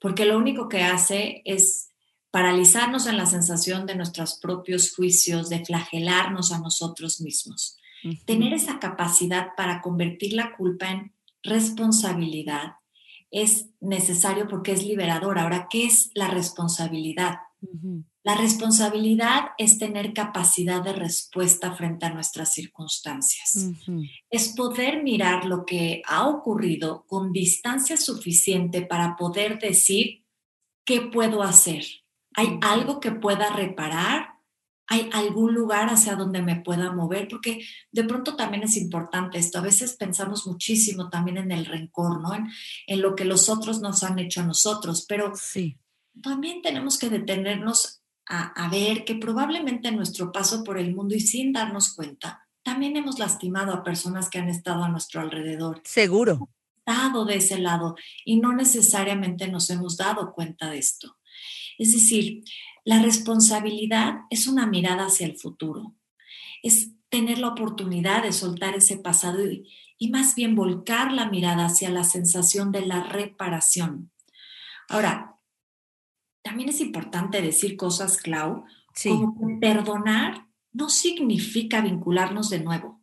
porque 0.00 0.24
lo 0.24 0.36
único 0.38 0.68
que 0.68 0.82
hace 0.82 1.42
es 1.44 1.90
paralizarnos 2.30 3.06
en 3.06 3.16
la 3.16 3.26
sensación 3.26 3.86
de 3.86 3.94
nuestros 3.94 4.38
propios 4.40 4.94
juicios, 4.94 5.48
de 5.48 5.64
flagelarnos 5.64 6.52
a 6.52 6.58
nosotros 6.58 7.20
mismos. 7.20 7.76
Tener 8.24 8.54
esa 8.54 8.78
capacidad 8.78 9.48
para 9.56 9.82
convertir 9.82 10.32
la 10.32 10.56
culpa 10.56 10.90
en 10.90 11.12
responsabilidad 11.42 12.76
es 13.30 13.66
necesario 13.80 14.48
porque 14.48 14.72
es 14.72 14.84
liberador. 14.84 15.38
Ahora, 15.38 15.68
¿qué 15.70 15.84
es 15.84 16.10
la 16.14 16.28
responsabilidad? 16.28 17.36
La 18.22 18.34
responsabilidad 18.34 19.52
es 19.56 19.78
tener 19.78 20.12
capacidad 20.12 20.82
de 20.82 20.92
respuesta 20.92 21.74
frente 21.74 22.04
a 22.04 22.12
nuestras 22.12 22.52
circunstancias. 22.52 23.70
Es 24.28 24.48
poder 24.48 25.02
mirar 25.02 25.46
lo 25.46 25.64
que 25.64 26.02
ha 26.06 26.28
ocurrido 26.28 27.06
con 27.06 27.32
distancia 27.32 27.96
suficiente 27.96 28.82
para 28.82 29.16
poder 29.16 29.58
decir, 29.58 30.26
¿qué 30.84 31.00
puedo 31.00 31.42
hacer? 31.42 31.82
¿Hay 32.34 32.58
algo 32.60 33.00
que 33.00 33.10
pueda 33.10 33.56
reparar? 33.56 34.34
¿Hay 34.86 35.08
algún 35.12 35.54
lugar 35.54 35.88
hacia 35.88 36.14
donde 36.14 36.42
me 36.42 36.56
pueda 36.60 36.92
mover? 36.92 37.26
Porque 37.26 37.64
de 37.90 38.04
pronto 38.04 38.36
también 38.36 38.64
es 38.64 38.76
importante 38.76 39.38
esto. 39.38 39.58
A 39.58 39.62
veces 39.62 39.94
pensamos 39.94 40.46
muchísimo 40.46 41.08
también 41.08 41.38
en 41.38 41.52
el 41.52 41.64
rencor, 41.64 42.20
¿no? 42.20 42.34
En, 42.34 42.48
en 42.86 43.00
lo 43.00 43.14
que 43.14 43.24
los 43.24 43.48
otros 43.48 43.80
nos 43.80 44.02
han 44.02 44.18
hecho 44.18 44.42
a 44.42 44.46
nosotros, 44.46 45.06
pero 45.08 45.32
sí. 45.36 45.78
también 46.22 46.60
tenemos 46.60 46.98
que 46.98 47.08
detenernos 47.08 47.99
a, 48.32 48.68
ver 48.68 49.04
que 49.04 49.16
probablemente 49.16 49.88
en 49.88 49.96
nuestro 49.96 50.30
paso 50.30 50.62
por 50.62 50.78
el 50.78 50.94
mundo 50.94 51.16
y 51.16 51.20
sin 51.20 51.52
darnos 51.52 51.94
cuenta, 51.94 52.46
también 52.62 52.96
hemos 52.96 53.18
lastimado 53.18 53.72
a 53.72 53.82
personas 53.82 54.30
que 54.30 54.38
han 54.38 54.48
estado 54.48 54.84
a 54.84 54.88
nuestro 54.88 55.20
alrededor. 55.20 55.82
Seguro. 55.84 56.48
Estado 56.78 57.24
de 57.24 57.36
ese 57.36 57.58
lado 57.58 57.96
y 58.24 58.36
no 58.36 58.52
necesariamente 58.52 59.48
nos 59.48 59.68
hemos 59.70 59.96
dado 59.96 60.32
cuenta 60.32 60.70
de 60.70 60.78
esto. 60.78 61.16
Es 61.76 61.92
decir, 61.92 62.44
la 62.84 63.02
responsabilidad 63.02 64.20
es 64.30 64.46
una 64.46 64.66
mirada 64.66 65.06
hacia 65.06 65.26
el 65.26 65.36
futuro, 65.36 65.96
es 66.62 66.90
tener 67.08 67.38
la 67.38 67.48
oportunidad 67.48 68.22
de 68.22 68.32
soltar 68.32 68.76
ese 68.76 68.96
pasado 68.96 69.44
y, 69.44 69.68
y 69.98 70.10
más 70.10 70.36
bien 70.36 70.54
volcar 70.54 71.12
la 71.12 71.28
mirada 71.28 71.66
hacia 71.66 71.90
la 71.90 72.04
sensación 72.04 72.70
de 72.70 72.86
la 72.86 73.02
reparación. 73.02 74.12
Ahora, 74.88 75.29
también 76.42 76.68
es 76.68 76.80
importante 76.80 77.42
decir 77.42 77.76
cosas, 77.76 78.16
Clau, 78.16 78.64
como 79.02 79.34
que 79.34 79.56
perdonar 79.60 80.46
no 80.72 80.88
significa 80.88 81.80
vincularnos 81.80 82.50
de 82.50 82.60
nuevo. 82.60 83.00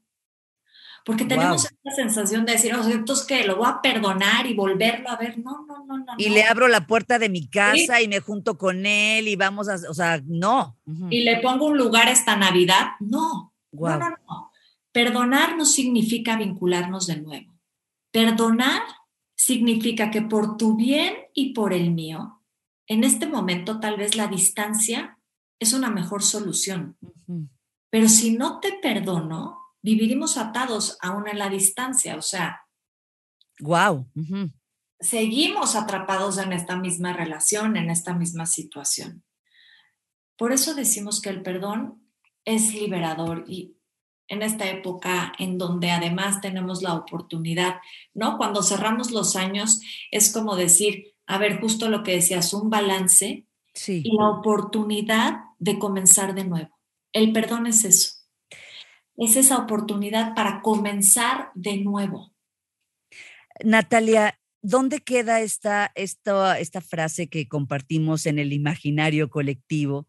Porque 1.06 1.24
tenemos 1.24 1.64
esta 1.64 1.92
sensación 1.96 2.46
de 2.46 2.52
decir, 2.52 2.76
oh, 2.76 2.86
entonces 2.86 3.26
que 3.26 3.46
lo 3.46 3.56
voy 3.56 3.68
a 3.70 3.82
perdonar 3.82 4.46
y 4.46 4.54
volverlo 4.54 5.10
a 5.10 5.16
ver. 5.16 5.40
No, 5.40 5.66
no, 5.66 5.86
no, 5.86 6.00
no. 6.00 6.14
Y 6.18 6.28
le 6.28 6.44
abro 6.44 6.68
la 6.68 6.86
puerta 6.86 7.18
de 7.18 7.30
mi 7.30 7.48
casa 7.48 8.02
y 8.02 8.10
me 8.10 8.20
junto 8.20 8.58
con 8.58 8.86
él 8.86 9.30
y 9.30 9.38
vamos 9.38 9.70
a, 9.70 9.76
o 9.90 9.94
sea, 9.94 10.22
no. 10.26 10.78
Y 11.10 11.24
le 11.24 11.38
pongo 11.38 11.68
un 11.68 11.78
lugar 11.78 12.10
esta 12.10 12.36
Navidad. 12.36 12.88
No, 13.00 13.54
no, 13.72 13.98
no, 13.98 14.10
no. 14.10 14.52
Perdonar 14.92 15.56
no 15.56 15.66
significa 15.66 16.36
vincularnos 16.36 17.08
de 17.08 17.22
nuevo. 17.22 17.54
Perdonar 18.12 18.82
significa 19.34 20.12
que 20.12 20.24
por 20.24 20.58
tu 20.58 20.76
bien 20.76 21.14
y 21.34 21.54
por 21.54 21.72
el 21.72 21.92
mío, 21.92 22.37
en 22.88 23.04
este 23.04 23.28
momento 23.28 23.80
tal 23.80 23.98
vez 23.98 24.16
la 24.16 24.28
distancia 24.28 25.20
es 25.60 25.74
una 25.74 25.90
mejor 25.90 26.24
solución. 26.24 26.98
Pero 27.90 28.08
si 28.10 28.32
no 28.32 28.60
te 28.60 28.74
perdono, 28.74 29.58
viviremos 29.82 30.38
atados 30.38 30.98
aún 31.02 31.28
en 31.28 31.40
la 31.40 31.50
distancia. 31.50 32.16
O 32.16 32.22
sea, 32.22 32.62
wow. 33.60 34.10
Seguimos 35.00 35.76
atrapados 35.76 36.38
en 36.38 36.54
esta 36.54 36.76
misma 36.76 37.14
relación, 37.14 37.78
en 37.78 37.90
esta 37.90 38.14
misma 38.14 38.46
situación. 38.46 39.24
Por 40.38 40.54
eso 40.54 40.74
decimos 40.74 41.22
que 41.22 41.30
el 41.30 41.42
perdón 41.42 42.12
es 42.46 42.74
liberador 42.74 43.44
y 43.48 43.76
en 44.30 44.42
esta 44.42 44.70
época 44.70 45.34
en 45.40 45.58
donde 45.58 45.92
además 45.92 46.42
tenemos 46.42 46.82
la 46.82 46.94
oportunidad, 46.94 47.80
¿no? 48.14 48.38
Cuando 48.38 48.62
cerramos 48.62 49.12
los 49.12 49.36
años 49.36 49.82
es 50.12 50.32
como 50.32 50.56
decir, 50.56 51.17
a 51.28 51.38
ver, 51.38 51.60
justo 51.60 51.90
lo 51.90 52.04
que 52.04 52.14
decías, 52.14 52.54
un 52.54 52.70
balance 52.70 53.46
y 53.86 54.18
la 54.18 54.30
oportunidad 54.30 55.42
de 55.60 55.78
comenzar 55.78 56.34
de 56.34 56.46
nuevo. 56.46 56.80
El 57.12 57.34
perdón 57.34 57.68
es 57.68 57.84
eso. 57.84 58.12
Es 59.18 59.36
esa 59.36 59.58
oportunidad 59.58 60.34
para 60.36 60.62
comenzar 60.62 61.52
de 61.54 61.78
nuevo. 61.78 62.34
Natalia, 63.64 64.40
¿dónde 64.62 65.02
queda 65.02 65.42
esta, 65.42 65.92
esta, 65.96 66.60
esta 66.60 66.82
frase 66.82 67.28
que 67.28 67.48
compartimos 67.48 68.26
en 68.26 68.40
el 68.40 68.54
imaginario 68.54 69.30
colectivo? 69.30 70.08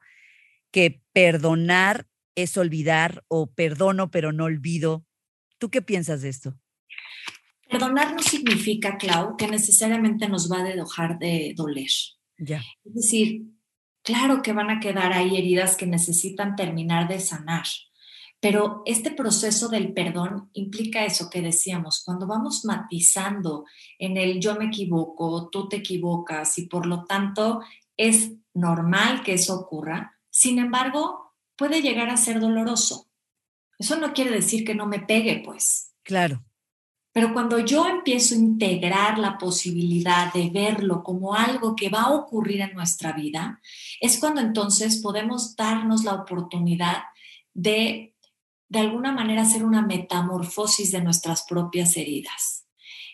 Que 0.71 1.03
perdonar 1.13 2.07
es 2.37 2.57
olvidar 2.57 3.25
o 3.29 3.51
perdono 3.51 4.11
pero 4.11 4.33
no 4.33 4.45
olvido. 4.45 5.05
¿Tú 5.59 5.71
qué 5.71 5.83
piensas 5.83 6.23
de 6.23 6.29
esto? 6.29 6.59
Perdonar 7.69 8.15
no 8.15 8.23
significa, 8.23 8.97
Clau, 8.97 9.37
que 9.37 9.47
necesariamente 9.49 10.29
nos 10.29 10.51
va 10.51 10.61
a 10.61 10.65
dejar 10.65 11.19
de 11.19 11.53
doler. 11.57 11.91
Ya. 12.39 12.63
Es 12.85 12.95
decir, 12.95 13.43
claro 14.03 14.43
que 14.43 14.53
van 14.53 14.71
a 14.71 14.81
quedar 14.81 15.13
ahí 15.13 15.37
heridas 15.37 15.77
que 15.77 15.87
necesitan 15.87 16.57
terminar 16.57 17.09
de 17.09 17.21
sanar, 17.21 17.67
pero 18.41 18.83
este 18.87 19.11
proceso 19.11 19.69
del 19.69 19.93
perdón 19.93 20.49
implica 20.53 21.05
eso 21.05 21.29
que 21.29 21.43
decíamos, 21.43 22.03
cuando 22.05 22.27
vamos 22.27 22.65
matizando 22.65 23.65
en 23.99 24.17
el 24.17 24.41
yo 24.41 24.55
me 24.55 24.67
equivoco, 24.67 25.49
tú 25.51 25.69
te 25.69 25.77
equivocas 25.77 26.57
y 26.59 26.67
por 26.67 26.87
lo 26.87 27.05
tanto 27.05 27.61
es 27.97 28.33
normal 28.55 29.23
que 29.25 29.35
eso 29.35 29.59
ocurra, 29.59 30.19
sin 30.31 30.61
embargo, 30.61 31.35
puede 31.57 31.83
llegar 31.83 32.11
a 32.11 32.17
ser 32.17 32.39
doloroso. 32.39 33.11
Eso 33.79 33.99
no 33.99 34.13
quiere 34.13 34.31
decir 34.31 34.65
que 34.65 34.75
no 34.75 34.87
me 34.87 35.01
pegue, 35.01 35.43
pues. 35.45 35.93
Claro. 36.05 36.45
Pero 37.19 37.33
cuando 37.33 37.59
yo 37.59 37.85
empiezo 37.85 38.37
a 38.37 38.39
integrar 38.39 39.19
la 39.19 39.39
posibilidad 39.39 40.33
de 40.33 40.51
verlo 40.51 41.03
como 41.03 41.35
algo 41.35 41.75
que 41.75 41.89
va 41.89 42.03
a 42.03 42.13
ocurrir 42.13 42.61
en 42.61 42.75
nuestra 42.75 43.11
vida, 43.11 43.61
es 44.01 44.21
cuando 44.21 44.41
entonces 44.41 44.99
podemos 45.03 45.57
darnos 45.57 46.05
la 46.05 46.15
oportunidad 46.15 47.03
de, 47.53 48.15
de 48.69 48.79
alguna 48.79 49.11
manera, 49.11 49.43
hacer 49.43 49.65
una 49.65 49.83
metamorfosis 49.83 50.93
de 50.93 51.03
nuestras 51.03 51.43
propias 51.43 51.97
heridas. 51.97 52.69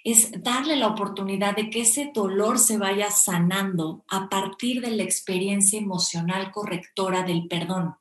Es 0.05 0.33
darle 0.43 0.77
la 0.77 0.89
oportunidad 0.89 1.57
de 1.57 1.71
que 1.71 1.81
ese 1.81 2.11
dolor 2.13 2.59
se 2.59 2.77
vaya 2.77 3.11
sanando 3.11 4.05
a 4.11 4.29
partir 4.29 4.83
de 4.83 4.91
la 4.91 5.03
experiencia 5.03 5.79
emocional 5.79 6.53
correctora 6.53 7.23
del 7.23 7.49
perdón. 7.49 7.95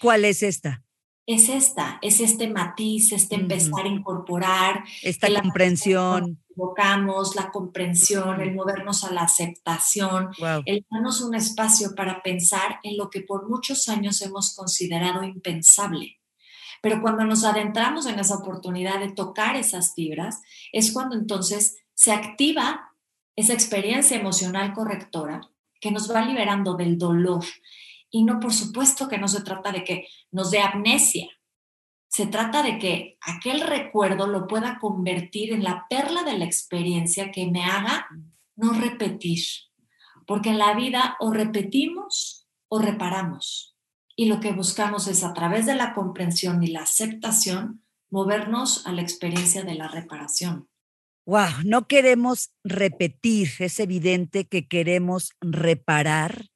¿Cuál 0.00 0.24
es 0.24 0.42
esta? 0.42 0.82
Es 1.26 1.48
esta, 1.48 1.98
es 2.02 2.20
este 2.20 2.48
matiz, 2.48 3.12
este 3.12 3.36
empezar 3.36 3.84
a 3.84 3.88
incorporar. 3.88 4.84
Esta 5.02 5.28
comprensión. 5.40 6.38
Evocamos 6.56 7.36
la 7.36 7.50
comprensión, 7.50 8.40
el 8.40 8.54
movernos 8.54 9.04
a 9.04 9.12
la 9.12 9.22
aceptación, 9.22 10.30
el 10.66 10.84
darnos 10.90 11.22
un 11.22 11.34
espacio 11.34 11.94
para 11.94 12.22
pensar 12.22 12.80
en 12.82 12.96
lo 12.96 13.08
que 13.08 13.22
por 13.22 13.48
muchos 13.48 13.88
años 13.88 14.20
hemos 14.22 14.54
considerado 14.54 15.22
impensable. 15.22 16.18
Pero 16.82 17.00
cuando 17.00 17.24
nos 17.24 17.44
adentramos 17.44 18.06
en 18.06 18.18
esa 18.18 18.36
oportunidad 18.36 19.00
de 19.00 19.12
tocar 19.12 19.56
esas 19.56 19.94
fibras, 19.94 20.40
es 20.72 20.92
cuando 20.92 21.14
entonces 21.14 21.76
se 21.94 22.12
activa 22.12 22.94
esa 23.36 23.52
experiencia 23.52 24.18
emocional 24.18 24.72
correctora 24.72 25.40
que 25.80 25.90
nos 25.90 26.12
va 26.12 26.22
liberando 26.22 26.74
del 26.74 26.98
dolor, 26.98 27.44
y 28.10 28.24
no, 28.24 28.40
por 28.40 28.52
supuesto 28.52 29.08
que 29.08 29.18
no 29.18 29.28
se 29.28 29.42
trata 29.42 29.72
de 29.72 29.84
que 29.84 30.06
nos 30.30 30.50
dé 30.50 30.60
amnesia. 30.60 31.28
Se 32.08 32.26
trata 32.26 32.62
de 32.62 32.78
que 32.78 33.18
aquel 33.20 33.60
recuerdo 33.60 34.26
lo 34.26 34.48
pueda 34.48 34.78
convertir 34.80 35.52
en 35.52 35.62
la 35.62 35.86
perla 35.88 36.24
de 36.24 36.36
la 36.36 36.44
experiencia 36.44 37.30
que 37.30 37.46
me 37.46 37.64
haga 37.64 38.08
no 38.56 38.72
repetir. 38.72 39.44
Porque 40.26 40.50
en 40.50 40.58
la 40.58 40.74
vida 40.74 41.16
o 41.20 41.32
repetimos 41.32 42.48
o 42.68 42.80
reparamos. 42.80 43.76
Y 44.16 44.26
lo 44.26 44.40
que 44.40 44.52
buscamos 44.52 45.06
es 45.06 45.22
a 45.22 45.32
través 45.32 45.66
de 45.66 45.76
la 45.76 45.94
comprensión 45.94 46.62
y 46.62 46.68
la 46.68 46.82
aceptación 46.82 47.84
movernos 48.10 48.86
a 48.86 48.92
la 48.92 49.02
experiencia 49.02 49.62
de 49.62 49.76
la 49.76 49.88
reparación. 49.88 50.68
Wow, 51.26 51.62
no 51.64 51.86
queremos 51.86 52.50
repetir, 52.64 53.50
es 53.60 53.78
evidente 53.78 54.46
que 54.46 54.66
queremos 54.66 55.30
reparar. 55.40 56.46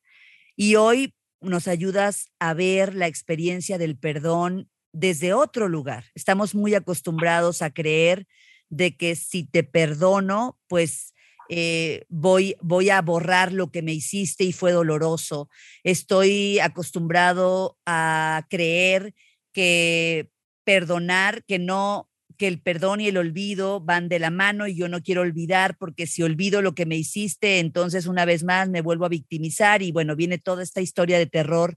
Y 0.56 0.74
hoy 0.76 1.13
nos 1.44 1.68
ayudas 1.68 2.30
a 2.38 2.54
ver 2.54 2.94
la 2.94 3.06
experiencia 3.06 3.78
del 3.78 3.96
perdón 3.96 4.70
desde 4.92 5.34
otro 5.34 5.68
lugar. 5.68 6.06
Estamos 6.14 6.54
muy 6.54 6.74
acostumbrados 6.74 7.62
a 7.62 7.70
creer 7.70 8.26
de 8.68 8.96
que 8.96 9.16
si 9.16 9.44
te 9.44 9.62
perdono, 9.64 10.58
pues 10.68 11.14
eh, 11.48 12.04
voy, 12.08 12.56
voy 12.60 12.90
a 12.90 13.02
borrar 13.02 13.52
lo 13.52 13.70
que 13.70 13.82
me 13.82 13.92
hiciste 13.92 14.44
y 14.44 14.52
fue 14.52 14.72
doloroso. 14.72 15.48
Estoy 15.82 16.58
acostumbrado 16.58 17.78
a 17.86 18.46
creer 18.48 19.14
que 19.52 20.30
perdonar, 20.64 21.44
que 21.44 21.58
no, 21.58 22.10
que 22.36 22.46
el 22.46 22.60
perdón 22.60 23.00
y 23.00 23.08
el 23.08 23.16
olvido 23.16 23.80
van 23.80 24.08
de 24.08 24.18
la 24.18 24.30
mano 24.30 24.66
y 24.66 24.74
yo 24.74 24.88
no 24.88 25.02
quiero 25.02 25.22
olvidar 25.22 25.76
porque 25.78 26.06
si 26.06 26.22
olvido 26.22 26.62
lo 26.62 26.74
que 26.74 26.86
me 26.86 26.96
hiciste, 26.96 27.58
entonces 27.58 28.06
una 28.06 28.24
vez 28.24 28.44
más 28.44 28.68
me 28.68 28.80
vuelvo 28.80 29.04
a 29.04 29.08
victimizar 29.08 29.82
y 29.82 29.92
bueno, 29.92 30.16
viene 30.16 30.38
toda 30.38 30.62
esta 30.62 30.80
historia 30.80 31.18
de 31.18 31.26
terror 31.26 31.76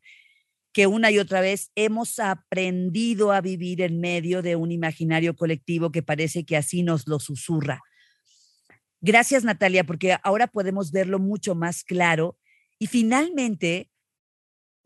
que 0.74 0.86
una 0.86 1.10
y 1.10 1.18
otra 1.18 1.42
vez 1.42 1.72
hemos 1.76 2.20
aprendido 2.20 3.32
a 3.32 3.42
vivir 3.42 3.82
en 3.82 4.00
medio 4.00 4.42
de 4.42 4.56
un 4.56 4.72
imaginario 4.72 5.36
colectivo 5.36 5.92
que 5.92 6.04
parece 6.04 6.46
que 6.46 6.56
así 6.56 6.84
nos 6.84 7.08
lo 7.08 7.20
susurra. 7.20 7.82
Gracias, 9.02 9.44
Natalia, 9.44 9.84
porque 9.84 10.18
ahora 10.24 10.48
podemos 10.48 10.92
verlo 10.92 11.20
mucho 11.20 11.56
más 11.56 11.84
claro 11.84 12.38
y 12.80 12.88
finalmente 12.88 13.90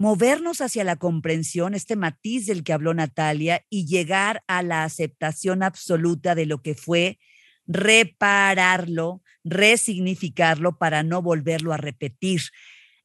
movernos 0.02 0.62
hacia 0.62 0.84
la 0.84 0.96
comprensión, 0.96 1.76
este 1.76 1.96
matiz 1.96 2.48
del 2.48 2.64
que 2.64 2.74
habló 2.74 2.92
Natalia, 2.96 3.64
y 3.70 3.86
llegar 3.86 4.44
a 4.48 4.64
la 4.64 4.84
aceptación 4.84 5.62
absoluta 5.62 6.34
de 6.34 6.48
lo 6.48 6.64
que 6.64 6.74
fue, 6.74 7.20
repararlo, 7.68 9.22
resignificarlo 9.44 10.80
para 10.80 11.04
no 11.04 11.22
volverlo 11.22 11.72
a 11.72 11.78
repetir. 11.78 12.42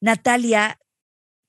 Natalia, 0.00 0.80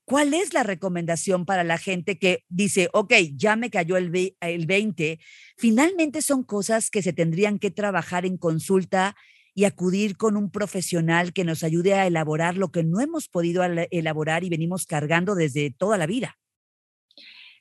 ¿cuál 0.04 0.34
es 0.34 0.52
la 0.52 0.64
recomendación 0.64 1.46
para 1.46 1.64
la 1.64 1.78
gente 1.78 2.18
que 2.18 2.44
dice, 2.50 2.90
ok, 2.92 3.14
ya 3.34 3.56
me 3.56 3.70
cayó 3.70 3.96
el, 3.96 4.36
el 4.40 4.66
20? 4.66 5.18
Finalmente 5.56 6.20
son 6.20 6.42
cosas 6.42 6.90
que 6.90 7.00
se 7.00 7.14
tendrían 7.14 7.58
que 7.58 7.70
trabajar 7.70 8.26
en 8.26 8.36
consulta 8.36 9.16
y 9.58 9.64
acudir 9.64 10.16
con 10.16 10.36
un 10.36 10.52
profesional 10.52 11.32
que 11.32 11.42
nos 11.42 11.64
ayude 11.64 11.92
a 11.94 12.06
elaborar 12.06 12.56
lo 12.56 12.70
que 12.70 12.84
no 12.84 13.00
hemos 13.00 13.26
podido 13.26 13.64
elaborar 13.64 14.44
y 14.44 14.50
venimos 14.50 14.86
cargando 14.86 15.34
desde 15.34 15.72
toda 15.72 15.98
la 15.98 16.06
vida. 16.06 16.38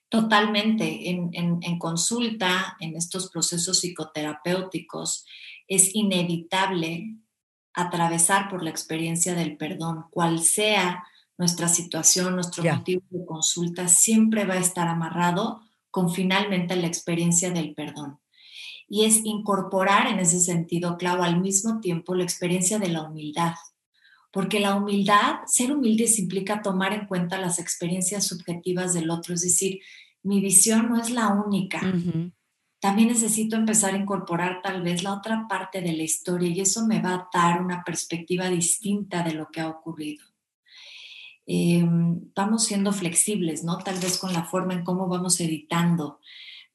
Totalmente. 0.07 1.10
En, 1.10 1.31
en, 1.33 1.79
consulta, 1.79 2.77
en 2.81 2.95
estos 2.95 3.31
procesos 3.31 3.79
psicoterapéuticos, 3.79 5.25
es 5.67 5.95
inevitable 5.95 7.15
atravesar 7.73 8.47
por 8.47 8.62
la 8.62 8.69
experiencia 8.69 9.33
del 9.33 9.57
perdón, 9.57 10.05
cual 10.12 10.43
sea 10.43 11.03
nuestra 11.36 11.67
situación, 11.67 12.36
nuestro 12.36 12.63
motivo 12.63 13.01
de 13.10 13.25
consulta, 13.25 13.88
siempre 13.88 14.45
va 14.45 14.53
a 14.53 14.60
estar 14.60 14.88
amarrado 14.88 15.63
con 15.89 16.12
finalmente 16.12 16.75
la 16.75 16.86
experiencia 16.86 17.49
del 17.49 17.73
perdón 17.73 18.19
y 18.88 19.06
es 19.06 19.26
incorporar 19.26 20.08
en 20.08 20.19
ese 20.19 20.39
sentido, 20.39 20.97
Clau, 20.97 21.21
al 21.21 21.41
mismo 21.41 21.80
tiempo 21.80 22.15
la 22.15 22.23
experiencia 22.23 22.80
de 22.80 22.89
la 22.89 23.04
humildad. 23.04 23.54
Porque 24.32 24.60
la 24.60 24.76
humildad, 24.76 25.39
ser 25.45 25.73
humildes 25.73 26.19
implica 26.19 26.62
tomar 26.62 26.93
en 26.93 27.08
cuenta 27.08 27.39
las 27.39 27.60
experiencias 27.60 28.28
subjetivas 28.28 28.93
del 28.93 29.10
otro, 29.10 29.34
es 29.34 29.41
decir, 29.41 29.80
mi 30.23 30.41
visión 30.41 30.89
no 30.89 31.00
es 31.00 31.10
la 31.10 31.30
única. 31.30 31.82
También 32.80 33.08
necesito 33.08 33.56
empezar 33.56 33.93
a 33.93 33.97
incorporar 33.97 34.62
tal 34.62 34.84
vez 34.84 35.04
la 35.04 35.13
otra 35.13 35.47
parte 35.50 35.82
de 35.82 35.93
la 35.93 36.04
historia 36.04 36.50
y 36.50 36.62
eso 36.62 36.86
me 36.86 37.02
va 37.02 37.13
a 37.13 37.30
dar 37.34 37.62
una 37.62 37.84
perspectiva 37.84 38.50
distinta 38.50 39.23
de 39.23 39.34
lo 39.34 39.47
que 39.47 39.62
ha 39.62 39.69
ocurrido. 39.69 40.23
Em, 41.45 42.30
vamos 42.36 42.65
siendo 42.65 42.91
flexibles, 42.91 43.63
¿no? 43.63 43.78
Tal 43.78 43.97
vez 44.00 44.17
con 44.17 44.34
la 44.34 44.43
forma 44.43 44.73
en 44.73 44.84
cómo 44.84 45.08
vamos 45.08 45.39
editando, 45.39 46.19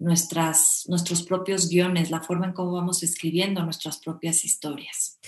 nuestras, 0.03 0.85
nuestros 0.89 1.23
propios 1.23 1.69
guiones, 1.69 2.11
la 2.11 2.21
forma 2.21 2.47
en 2.47 2.53
cómo 2.53 2.73
vamos 2.73 3.03
escribiendo 3.03 3.63
nuestras 3.63 3.99
propias 3.99 4.45
historias. 4.45 5.19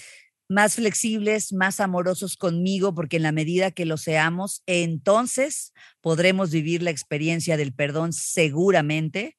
Más 0.48 0.74
flexibles, 0.74 1.52
más 1.52 1.80
amorosos 1.80 2.36
conmigo, 2.36 2.94
porque 2.94 3.16
en 3.16 3.22
la 3.22 3.32
medida 3.32 3.70
que 3.70 3.86
lo 3.86 3.96
seamos, 3.96 4.62
entonces 4.66 5.72
podremos 6.00 6.50
vivir 6.50 6.82
la 6.82 6.90
experiencia 6.90 7.56
del 7.56 7.72
perdón 7.72 8.12
seguramente, 8.12 9.38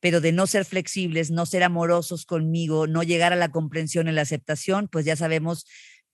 pero 0.00 0.20
de 0.20 0.32
no 0.32 0.46
ser 0.46 0.64
flexibles, 0.64 1.30
no 1.30 1.46
ser 1.46 1.62
amorosos 1.62 2.24
conmigo, 2.24 2.86
no 2.86 3.02
llegar 3.02 3.32
a 3.32 3.36
la 3.36 3.50
comprensión 3.50 4.08
y 4.08 4.12
la 4.12 4.22
aceptación, 4.22 4.88
pues 4.88 5.04
ya 5.04 5.16
sabemos 5.16 5.66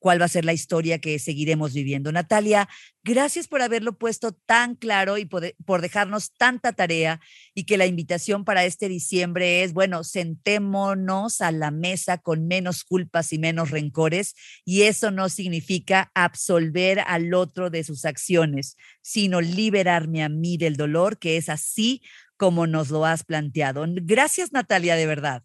cuál 0.03 0.21
va 0.21 0.25
a 0.25 0.29
ser 0.29 0.45
la 0.45 0.53
historia 0.53 0.99
que 0.99 1.21
seguiremos 1.21 1.73
viviendo. 1.73 2.11
Natalia, 2.11 2.69
gracias 3.05 3.47
por 3.47 3.63
haberlo 3.63 3.97
puesto 3.97 4.33
tan 4.33 4.75
claro 4.75 5.17
y 5.17 5.27
por, 5.27 5.81
dejarnos 5.81 6.33
tanta 6.35 6.73
tarea 6.73 7.21
y 7.55 7.65
que 7.65 7.79
la 7.79 7.87
invitación 7.87 8.45
para 8.45 8.65
este 8.65 8.89
diciembre 8.89 9.63
es, 9.63 9.73
bueno, 9.73 10.03
sentémonos 10.03 11.41
a 11.41 11.53
la 11.53 11.71
mesa 11.71 12.19
con 12.19 12.49
menos 12.49 12.83
culpas 12.83 13.33
y 13.33 13.39
menos 13.39 13.71
rencores 13.71 14.35
y 14.65 14.83
eso 14.83 15.13
no 15.13 15.29
significa 15.29 16.11
absolver 16.15 16.99
al 17.07 17.33
otro 17.33 17.71
de 17.71 17.85
sus 17.85 18.05
acciones, 18.05 18.77
sino 19.03 19.41
liberarme 19.41 20.25
a 20.25 20.29
mí 20.29 20.57
del 20.57 20.77
dolor, 20.77 21.21
que 21.21 21.37
es 21.37 21.49
así 21.49 22.03
como 22.37 22.67
nos 22.67 22.91
lo 22.91 23.07
has 23.07 23.23
planteado. 23.23 23.85
Gracias, 23.89 24.53
Natalia, 24.53 24.97
de 24.97 25.07
verdad. 25.07 25.45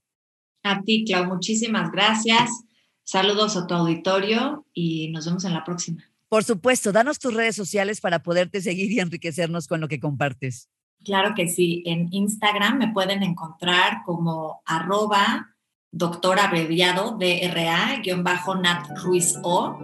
A 0.64 0.82
ti, 0.82 1.06
Clau, 1.06 1.26
muchísimas 1.28 1.92
gracias. 1.92 2.67
Saludos 3.08 3.56
a 3.56 3.66
tu 3.68 3.74
auditorio 3.74 4.66
y 4.74 5.08
nos 5.12 5.26
vemos 5.26 5.46
en 5.46 5.54
la 5.54 5.64
próxima. 5.64 6.04
Por 6.28 6.44
supuesto, 6.44 6.92
danos 6.92 7.20
tus 7.20 7.34
redes 7.34 7.56
sociales 7.56 8.02
para 8.02 8.22
poderte 8.22 8.60
seguir 8.60 8.92
y 8.92 9.00
enriquecernos 9.00 9.70
con 9.70 9.80
lo 9.80 9.88
que 9.88 10.02
compartes. 10.02 10.70
Claro 11.06 11.34
que 11.34 11.48
sí, 11.48 11.84
en 11.86 12.10
Instagram 12.12 12.80
me 12.80 12.90
pueden 12.90 13.24
encontrar 13.24 14.00
como 14.06 14.62
arroba 14.66 15.56
doctor 15.90 16.38
abreviado 16.38 17.18
DRA 17.18 18.02
bajo 18.18 18.56
Nat 18.56 18.86
Ruiz 19.02 19.36
O 19.42 19.80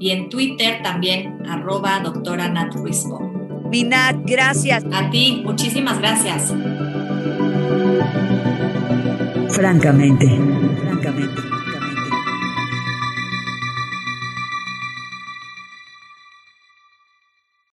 y 0.00 0.08
en 0.08 0.30
Twitter 0.30 0.82
también 0.82 1.46
arroba 1.46 2.00
doctora 2.00 2.48
Nat 2.48 2.72
Ruiz 2.72 3.04
O. 3.04 3.20
Mi 3.68 3.82
Nat, 3.82 4.16
gracias. 4.24 4.82
A 4.94 5.10
ti, 5.10 5.42
muchísimas 5.44 5.98
gracias. 5.98 6.54
Francamente, 9.50 10.26
francamente. 10.88 11.61